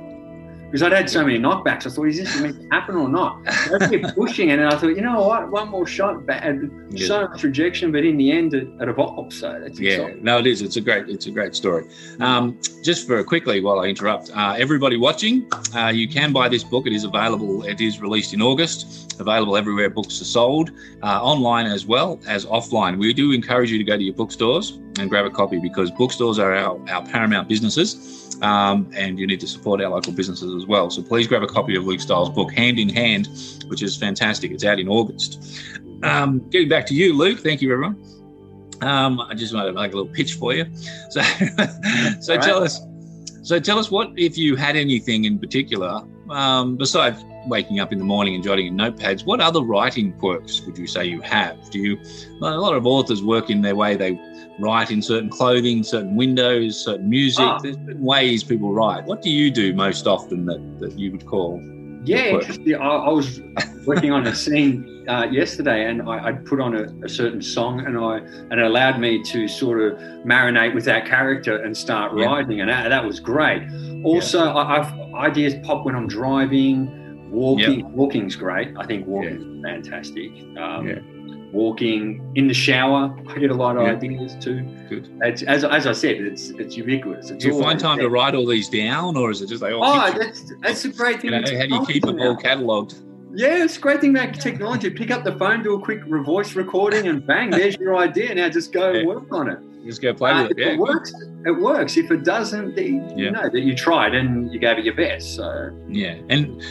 because 0.75 0.91
I'd 0.91 0.91
had 0.91 1.09
so 1.09 1.23
many 1.25 1.39
knockbacks, 1.39 1.87
I 1.87 1.89
thought, 1.89 2.03
is 2.03 2.17
this 2.17 2.41
meant 2.41 2.61
to 2.61 2.67
happen 2.69 2.95
or 2.97 3.07
not? 3.07 3.49
So 3.49 3.77
I 3.79 3.87
kept 3.87 4.13
pushing, 4.13 4.51
and 4.51 4.61
I 4.61 4.71
thought, 4.77 4.89
you 4.89 4.99
know 4.99 5.21
what, 5.21 5.49
one 5.49 5.69
more 5.69 5.87
shot, 5.87 6.25
bad, 6.25 6.69
Yeah. 6.89 7.07
so 7.07 7.27
much 7.29 7.43
rejection, 7.43 7.93
but 7.93 8.03
in 8.03 8.17
the 8.17 8.29
end, 8.29 8.53
it, 8.53 8.67
it 8.81 8.89
evolved. 8.89 9.31
So 9.31 9.57
that's 9.57 9.79
Yeah, 9.79 9.91
exciting. 9.93 10.23
no, 10.25 10.37
it 10.39 10.47
is. 10.47 10.61
It's 10.61 10.75
a 10.75 10.81
great, 10.81 11.07
it's 11.07 11.27
a 11.27 11.31
great 11.31 11.55
story. 11.55 11.85
Um, 12.19 12.59
just 12.83 13.07
for 13.07 13.23
quickly, 13.23 13.61
while 13.61 13.79
I 13.79 13.85
interrupt, 13.85 14.31
uh, 14.35 14.55
everybody 14.57 14.97
watching, 14.97 15.47
uh, 15.73 15.93
you 15.95 16.09
can 16.09 16.33
buy 16.33 16.49
this 16.49 16.65
book. 16.65 16.85
It 16.87 16.91
is 16.91 17.05
available. 17.05 17.63
It 17.63 17.79
is 17.79 18.01
released 18.01 18.33
in 18.33 18.41
August. 18.41 19.15
Available 19.21 19.55
everywhere 19.55 19.89
books 19.89 20.19
are 20.19 20.25
sold, 20.25 20.71
uh, 21.01 21.21
online 21.23 21.67
as 21.67 21.85
well 21.85 22.19
as 22.27 22.45
offline. 22.45 22.97
We 22.97 23.13
do 23.13 23.31
encourage 23.31 23.71
you 23.71 23.77
to 23.77 23.83
go 23.85 23.95
to 23.95 24.03
your 24.03 24.13
bookstores 24.13 24.77
and 24.99 25.09
grab 25.09 25.25
a 25.25 25.29
copy 25.29 25.59
because 25.59 25.91
bookstores 25.91 26.39
are 26.39 26.53
our, 26.53 26.89
our 26.89 27.05
paramount 27.05 27.47
businesses. 27.47 28.21
Um, 28.41 28.91
and 28.93 29.17
you 29.17 29.27
need 29.27 29.39
to 29.39 29.47
support 29.47 29.81
our 29.81 29.89
local 29.89 30.11
businesses 30.11 30.53
as 30.55 30.65
well. 30.65 30.89
So 30.89 31.01
please 31.01 31.25
grab 31.25 31.41
a 31.41 31.47
copy 31.47 31.75
of 31.75 31.85
Luke 31.85 32.01
Styles' 32.01 32.29
book, 32.29 32.51
Hand 32.51 32.79
in 32.79 32.89
Hand, 32.89 33.29
which 33.67 33.81
is 33.81 33.95
fantastic. 33.95 34.51
It's 34.51 34.65
out 34.65 34.79
in 34.79 34.89
August. 34.89 35.61
Um, 36.03 36.39
getting 36.49 36.67
back 36.67 36.85
to 36.87 36.93
you, 36.93 37.15
Luke. 37.15 37.39
Thank 37.39 37.61
you, 37.61 37.71
everyone. 37.71 38.03
Um, 38.81 39.21
I 39.21 39.33
just 39.35 39.53
wanted 39.53 39.67
to 39.67 39.73
make 39.73 39.93
a 39.93 39.95
little 39.95 40.11
pitch 40.11 40.33
for 40.33 40.53
you. 40.53 40.65
So, 41.09 41.21
so 42.19 42.35
right. 42.35 42.43
tell 42.43 42.61
us. 42.61 42.81
So 43.41 43.59
tell 43.59 43.77
us 43.77 43.91
what 43.91 44.11
if 44.17 44.37
you 44.37 44.55
had 44.55 44.75
anything 44.75 45.25
in 45.25 45.37
particular 45.37 46.01
um, 46.29 46.77
besides 46.77 47.23
waking 47.47 47.79
up 47.79 47.91
in 47.91 47.99
the 47.99 48.05
morning 48.05 48.35
and 48.35 48.43
jotting 48.43 48.67
in 48.67 48.75
notepads. 48.75 49.25
What 49.25 49.39
other 49.39 49.61
writing 49.61 50.13
quirks 50.13 50.61
would 50.61 50.77
you 50.77 50.87
say 50.87 51.05
you 51.05 51.21
have? 51.21 51.69
Do 51.69 51.79
you? 51.79 51.99
A 52.41 52.57
lot 52.57 52.75
of 52.75 52.85
authors 52.85 53.23
work 53.23 53.49
in 53.49 53.61
their 53.61 53.75
way. 53.75 53.95
They 53.95 54.19
write 54.59 54.91
in 54.91 55.01
certain 55.01 55.29
clothing, 55.29 55.83
certain 55.83 56.15
windows, 56.15 56.83
certain 56.83 57.09
music. 57.09 57.45
Ah. 57.45 57.59
There's 57.59 57.75
certain 57.75 58.01
ways 58.01 58.43
people 58.43 58.73
write. 58.73 59.05
What 59.05 59.21
do 59.21 59.29
you 59.29 59.51
do 59.51 59.73
most 59.73 60.07
often 60.07 60.45
that, 60.45 60.79
that 60.79 60.97
you 60.97 61.11
would 61.11 61.25
call? 61.25 61.61
Yeah, 62.03 62.39
I, 62.79 62.85
I 62.85 63.09
was 63.09 63.41
working 63.85 64.11
on 64.11 64.27
a 64.27 64.35
scene 64.35 64.94
uh, 65.07 65.27
yesterday, 65.31 65.85
and 65.89 66.01
I, 66.03 66.27
I 66.27 66.31
put 66.33 66.59
on 66.59 66.75
a, 66.75 66.83
a 67.05 67.09
certain 67.09 67.41
song, 67.41 67.85
and 67.85 67.97
I 67.97 68.17
and 68.17 68.53
it 68.53 68.65
allowed 68.65 68.99
me 68.99 69.23
to 69.23 69.47
sort 69.47 69.81
of 69.81 69.97
marinate 70.25 70.73
with 70.73 70.85
that 70.85 71.05
character 71.05 71.57
and 71.63 71.75
start 71.75 72.11
Yeah. 72.17 72.25
writing, 72.25 72.61
and 72.61 72.69
that, 72.69 72.89
that 72.89 73.03
was 73.05 73.19
great. 73.19 73.63
Also, 74.03 74.45
I, 74.49 74.79
I've 74.81 75.13
ideas 75.15 75.55
pop 75.63 75.85
when 75.85 75.95
I'm 75.95 76.07
driving, 76.07 77.29
walking. 77.31 77.91
Walking's 77.93 78.35
great. 78.35 78.69
I 78.77 78.85
think 78.85 79.07
walking 79.07 79.57
is 79.57 79.63
fantastic. 79.63 80.31
Um, 80.57 80.87
Yeah. 80.87 80.99
Walking 81.51 82.21
in 82.35 82.47
the 82.49 82.53
shower, 82.53 83.15
I 83.29 83.39
get 83.39 83.49
a 83.49 83.53
lot 83.53 83.77
of 83.77 83.83
Yeah. 83.83 83.93
ideas 83.93 84.35
too. 84.41 84.63
Good. 84.89 85.09
It's, 85.21 85.41
as, 85.43 85.63
as 85.63 85.87
I 85.87 85.93
said, 85.93 86.17
it's 86.17 86.49
it's 86.49 86.75
ubiquitous. 86.75 87.29
It's 87.29 87.43
Do 87.45 87.49
you 87.53 87.61
find 87.61 87.79
time 87.79 87.97
to 87.99 88.09
write 88.09 88.35
all 88.35 88.45
these 88.45 88.67
down, 88.67 89.15
or 89.15 89.31
is 89.31 89.41
it 89.41 89.47
just 89.47 89.61
like, 89.61 89.71
oh, 89.71 89.79
Oh, 89.81 90.11
that's 90.17 90.51
that's 90.61 90.83
a 90.85 90.89
great 90.89 91.23
you 91.23 91.29
thing. 91.31 91.41
know, 91.43 91.57
how 91.57 91.65
do 91.65 91.75
you 91.75 91.85
keep 91.85 92.03
them 92.03 92.19
all 92.19 92.35
catalogued? 92.35 92.95
Yeah, 93.35 93.63
it's 93.65 93.77
a 93.77 93.81
great 93.81 93.99
thing 93.99 94.15
about 94.15 94.39
technology. 94.39 94.89
Pick 94.89 95.11
up 95.11 95.25
the 95.25 95.33
phone, 95.37 95.61
do 95.61 95.73
a 95.73 95.81
quick 95.81 96.05
voice 96.05 96.55
recording, 96.55 97.07
and 97.07 97.25
bang, 97.25 97.49
there's 97.49 97.75
your 97.75 97.97
idea. 97.97 98.33
Now 98.33 98.47
just 98.49 98.71
go 98.71 98.91
Yeah. 98.91 99.05
work 99.05 99.25
on 99.31 99.49
it. 99.49 99.59
Just 99.85 100.01
go 100.01 100.13
play 100.13 100.31
Uh, 100.31 100.43
with 100.43 100.51
it. 100.51 100.57
Yeah, 100.59 100.73
it 100.73 100.79
works, 100.79 101.13
it 101.45 101.51
works. 101.51 101.97
If 101.97 102.09
it 102.11 102.23
doesn't, 102.23 102.75
then 102.75 103.09
Yeah. 103.09 103.15
you 103.25 103.31
know 103.31 103.49
that 103.49 103.61
you 103.61 103.75
tried 103.75 104.15
and 104.15 104.51
you 104.53 104.59
gave 104.59 104.77
it 104.77 104.85
your 104.85 104.95
best. 104.95 105.35
So 105.35 105.69
Yeah. 105.89 106.15
And 106.29 106.61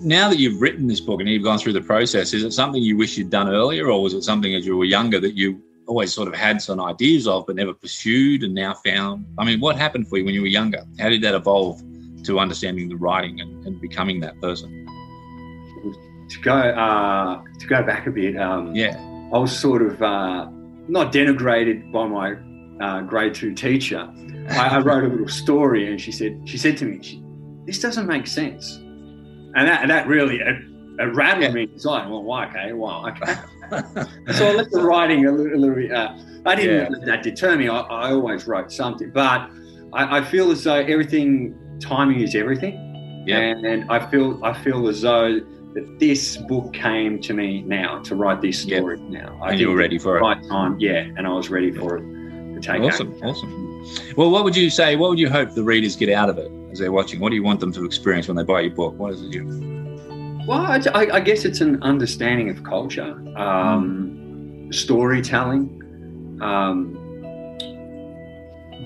now 0.00 0.28
that 0.28 0.38
you've 0.38 0.60
written 0.62 0.86
this 0.86 1.00
book 1.00 1.20
and 1.20 1.28
you've 1.28 1.42
gone 1.42 1.58
through 1.58 1.72
the 1.72 1.80
process, 1.80 2.32
is 2.32 2.44
it 2.44 2.52
something 2.52 2.80
you 2.82 2.96
wish 2.96 3.18
you'd 3.18 3.30
done 3.30 3.48
earlier, 3.48 3.90
or 3.90 4.00
was 4.00 4.14
it 4.14 4.22
something 4.22 4.54
as 4.54 4.64
you 4.64 4.76
were 4.76 4.84
younger 4.84 5.18
that 5.18 5.34
you 5.36 5.60
always 5.88 6.12
sort 6.14 6.28
of 6.28 6.34
had 6.34 6.62
some 6.62 6.80
ideas 6.80 7.26
of 7.26 7.46
but 7.46 7.56
never 7.56 7.74
pursued 7.74 8.44
and 8.44 8.54
now 8.54 8.74
found? 8.74 9.24
I 9.38 9.44
mean, 9.44 9.58
what 9.58 9.76
happened 9.76 10.06
for 10.06 10.18
you 10.18 10.24
when 10.24 10.34
you 10.34 10.42
were 10.42 10.46
younger? 10.46 10.82
How 11.00 11.08
did 11.08 11.22
that 11.22 11.34
evolve 11.34 11.82
to 12.24 12.38
understanding 12.38 12.88
the 12.88 12.96
writing 12.96 13.40
and, 13.40 13.66
and 13.66 13.80
becoming 13.80 14.20
that 14.20 14.40
person? 14.40 14.85
To 16.28 16.38
go 16.40 16.52
uh, 16.52 17.42
to 17.60 17.66
go 17.66 17.82
back 17.82 18.06
a 18.06 18.10
bit, 18.10 18.36
um, 18.36 18.74
Yeah. 18.74 18.96
I 19.32 19.38
was 19.38 19.56
sort 19.56 19.82
of 19.82 20.00
uh, 20.02 20.46
not 20.88 21.12
denigrated 21.12 21.90
by 21.92 22.06
my 22.06 22.34
uh, 22.84 23.00
grade 23.02 23.34
two 23.34 23.54
teacher. 23.54 24.08
I, 24.50 24.68
I 24.76 24.78
wrote 24.80 25.04
a 25.04 25.08
little 25.08 25.28
story, 25.28 25.90
and 25.90 26.00
she 26.00 26.12
said 26.12 26.40
she 26.44 26.56
said 26.58 26.76
to 26.78 26.84
me, 26.84 26.98
she, 27.02 27.22
"This 27.66 27.80
doesn't 27.80 28.06
make 28.06 28.26
sense," 28.26 28.76
and 28.76 29.66
that 29.68 29.88
that 29.88 30.06
really 30.06 30.36
it, 30.38 30.56
it 31.00 31.14
rattled 31.14 31.42
Yeah. 31.44 31.50
me 31.52 31.62
inside. 31.64 32.08
Well, 32.08 32.22
why? 32.22 32.46
Okay, 32.48 32.72
well, 32.72 33.08
okay. 33.08 33.34
so 34.32 34.46
I 34.48 34.52
left 34.54 34.70
the 34.70 34.82
writing 34.82 35.26
a 35.26 35.32
little, 35.32 35.54
a 35.54 35.58
little 35.58 35.74
bit. 35.74 35.92
Uh, 35.92 36.14
I 36.44 36.54
didn't 36.54 36.92
Yeah. 36.92 36.98
let 36.98 37.06
that 37.06 37.22
deter 37.24 37.56
me. 37.56 37.68
I, 37.68 37.80
I 37.80 38.12
always 38.12 38.46
wrote 38.46 38.70
something, 38.70 39.10
but 39.10 39.50
I, 39.92 40.18
I 40.18 40.24
feel 40.24 40.52
as 40.52 40.62
though 40.62 40.74
everything 40.76 41.56
timing 41.80 42.20
is 42.20 42.36
everything, 42.36 43.24
Yeah. 43.26 43.38
and, 43.38 43.66
and 43.66 43.90
I 43.90 44.08
feel 44.08 44.38
I 44.44 44.52
feel 44.62 44.86
as 44.86 45.02
though 45.02 45.40
that 45.76 45.98
this 46.00 46.38
book 46.38 46.72
came 46.72 47.20
to 47.20 47.34
me 47.34 47.60
now 47.62 47.98
to 48.00 48.14
write 48.16 48.40
this 48.40 48.60
story 48.62 48.98
now. 48.98 49.38
I 49.42 49.50
And 49.50 49.60
you 49.60 49.68
were 49.68 49.76
ready 49.76 49.98
for 49.98 50.16
it. 50.16 50.20
right 50.22 50.42
time, 50.48 50.76
yeah, 50.80 51.00
and 51.16 51.26
I 51.26 51.30
was 51.30 51.50
ready 51.50 51.70
for 51.70 51.98
it 51.98 52.54
to 52.54 52.60
take 52.62 52.80
Awesome. 52.80 53.12
action. 53.12 53.28
Awesome. 53.28 54.14
Well, 54.16 54.30
what 54.30 54.42
would 54.44 54.56
you 54.56 54.70
say? 54.70 54.96
What 54.96 55.10
would 55.10 55.18
you 55.18 55.28
hope 55.30 55.50
the 55.52 55.62
readers 55.62 55.94
get 55.94 56.08
out 56.08 56.30
of 56.30 56.38
it 56.38 56.50
as 56.72 56.78
they're 56.78 56.90
watching? 56.92 57.20
What 57.20 57.28
do 57.28 57.36
you 57.36 57.42
want 57.42 57.60
them 57.60 57.72
to 57.74 57.84
experience 57.84 58.26
when 58.26 58.36
they 58.38 58.42
buy 58.42 58.62
your 58.62 58.70
book? 58.74 58.98
What 58.98 59.12
is 59.12 59.22
it 59.22 59.32
you? 59.34 59.44
Well, 60.48 60.60
I, 60.64 60.80
I- 60.94 61.14
I 61.16 61.20
guess 61.20 61.44
it's 61.44 61.60
an 61.60 61.82
understanding 61.82 62.48
of 62.48 62.64
culture, 62.64 63.12
um, 63.36 64.68
storytelling, 64.72 65.68
um, 66.40 66.94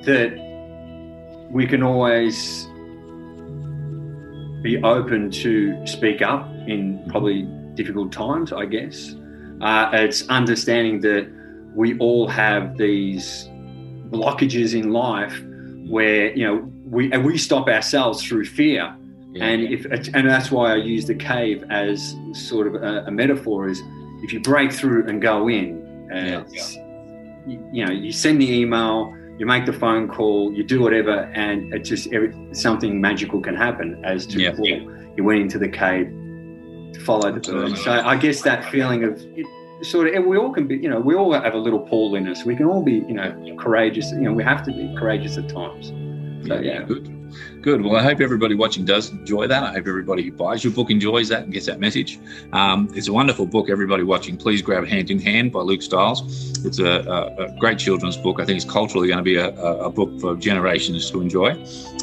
that 0.05 0.33
we 1.51 1.67
can 1.67 1.83
always 1.83 2.67
be 4.63 4.83
open 4.83 5.31
to 5.31 5.87
speak 5.87 6.23
up 6.23 6.47
in 6.67 7.03
probably 7.09 7.43
difficult 7.75 8.13
times, 8.13 8.53
I 8.53 8.67
guess. 8.67 9.15
Uh, 9.61 9.91
it's 9.93 10.27
understanding 10.29 11.01
that 11.01 11.31
we 11.75 11.97
all 11.99 12.27
have 12.29 12.77
these 12.77 13.49
blockages 14.11 14.75
in 14.79 14.91
life 14.91 15.41
where, 15.89 16.35
you 16.35 16.45
know, 16.47 16.73
we, 16.85 17.13
and 17.13 17.25
we 17.25 17.39
stop 17.39 17.69
ourselves 17.69 18.23
through 18.25 18.45
fear 18.47 18.95
Yeah. 19.33 19.45
and 19.47 19.63
if 19.63 19.85
and 20.15 20.29
that's 20.29 20.51
why 20.51 20.73
I 20.73 20.77
use 20.77 21.07
the 21.07 21.15
cave 21.15 21.63
as 21.71 22.17
sort 22.33 22.67
of 22.67 22.75
a, 22.83 23.05
a 23.07 23.11
metaphor 23.13 23.69
is 23.69 23.81
if 24.25 24.33
you 24.33 24.41
break 24.41 24.73
through 24.73 25.07
and 25.09 25.23
go 25.23 25.49
in, 25.49 26.09
and 26.13 26.45
Yeah. 26.53 26.69
You, 27.47 27.69
you 27.73 27.85
know, 27.87 27.93
you 27.93 28.13
send 28.13 28.41
the 28.41 28.51
email, 28.53 29.15
you 29.41 29.47
make 29.47 29.65
the 29.65 29.73
phone 29.73 30.07
call, 30.07 30.53
you 30.53 30.63
do 30.63 30.83
whatever, 30.83 31.23
and 31.35 31.73
it 31.73 31.83
just 31.83 32.13
every, 32.13 32.31
something 32.53 33.01
magical 33.01 33.41
can 33.41 33.57
happen. 33.57 33.99
As 34.05 34.27
to 34.27 34.39
Yeah. 34.39 34.51
Paul, 34.53 34.93
he 35.17 35.23
went 35.23 35.41
into 35.41 35.59
the 35.59 35.69
cave 35.69 36.09
to 36.93 37.01
follow 37.01 37.33
the 37.33 37.41
bird. 37.41 37.75
So 37.79 37.91
I 37.91 38.17
guess 38.17 38.43
that 38.43 38.71
feeling 38.71 39.03
of 39.03 39.19
it, 39.35 39.47
sort 39.83 40.15
of, 40.15 40.27
we 40.27 40.37
all 40.37 40.53
can 40.53 40.67
be, 40.67 40.77
you 40.77 40.91
know, 40.91 41.01
we 41.01 41.15
all 41.15 41.33
have 41.33 41.55
a 41.55 41.59
little 41.59 41.81
Paul 41.81 42.17
in 42.17 42.29
us. 42.29 42.45
We 42.45 42.55
can 42.55 42.67
all 42.67 42.83
be, 42.83 42.97
you 43.09 43.15
know, 43.15 43.57
courageous. 43.59 44.11
You 44.13 44.21
know, 44.21 44.35
we 44.35 44.45
have 44.45 44.63
to 44.67 44.73
be 44.73 44.95
courageous 44.99 45.39
at 45.39 45.49
times. 45.49 45.89
So 46.47 46.61
yeah. 46.61 46.83
Good. 46.83 47.09
Good. 47.63 47.83
Well, 47.83 47.97
I 47.97 48.03
hope 48.03 48.21
everybody 48.21 48.55
watching 48.55 48.85
does 48.85 49.11
enjoy 49.11 49.47
that. 49.47 49.63
I 49.63 49.73
hope 49.73 49.87
everybody 49.87 50.23
who 50.23 50.33
buys 50.33 50.65
your 50.65 50.73
book 50.73 50.91
enjoys 50.91 51.29
that 51.29 51.45
and 51.45 51.53
gets 51.53 51.67
that 51.67 51.81
message. 51.81 52.19
Um, 52.53 52.89
it's 52.95 53.09
a 53.09 53.13
wonderful 53.13 53.47
book. 53.47 53.69
Everybody 53.69 54.03
watching, 54.03 54.37
please 54.37 54.63
grab 54.63 54.87
Hand 54.87 55.11
in 55.11 55.21
Hand 55.21 55.53
by 55.53 55.61
Luke 55.61 55.83
Styles. 55.83 56.65
It's 56.65 56.79
a, 56.79 56.87
a, 56.87 57.45
a 57.45 57.59
great 57.59 57.79
children's 57.79 58.17
book. 58.17 58.41
I 58.41 58.45
think 58.45 58.57
it's 58.57 58.71
culturally 58.71 59.09
going 59.09 59.19
to 59.19 59.25
be 59.25 59.37
a, 59.37 59.55
a 59.55 59.91
book 59.91 60.21
for 60.21 60.37
generations 60.37 61.11
to 61.11 61.21
enjoy 61.21 61.51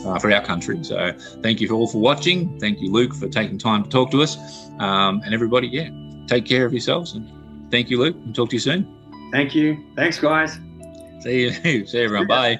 uh, 0.06 0.20
for 0.20 0.32
our 0.32 0.44
country. 0.44 0.84
So 0.84 1.14
thank 1.42 1.62
you 1.62 1.70
all 1.72 1.88
for 1.88 2.00
watching. 2.00 2.60
Thank 2.60 2.80
you, 2.80 2.92
Luke, 2.92 3.14
for 3.14 3.28
taking 3.28 3.58
time 3.58 3.84
to 3.84 3.90
talk 3.90 4.12
to 4.12 4.22
us. 4.22 4.38
Um, 4.80 5.22
and 5.26 5.34
everybody, 5.34 5.68
yeah, 5.68 5.90
take 6.28 6.46
care 6.46 6.66
of 6.66 6.74
yourselves. 6.74 7.14
And 7.14 7.72
thank 7.72 7.90
you, 7.90 8.00
Luke, 8.00 8.16
and 8.16 8.36
talk 8.36 8.50
to 8.50 8.56
you 8.56 8.60
soon. 8.60 8.94
Thank 9.32 9.56
you. 9.56 9.78
Thanks, 9.96 10.20
guys. 10.20 10.60
See 11.22 11.44
you. 11.64 11.86
See 11.88 12.00
everyone. 12.00 12.28
Bye. 12.28 12.60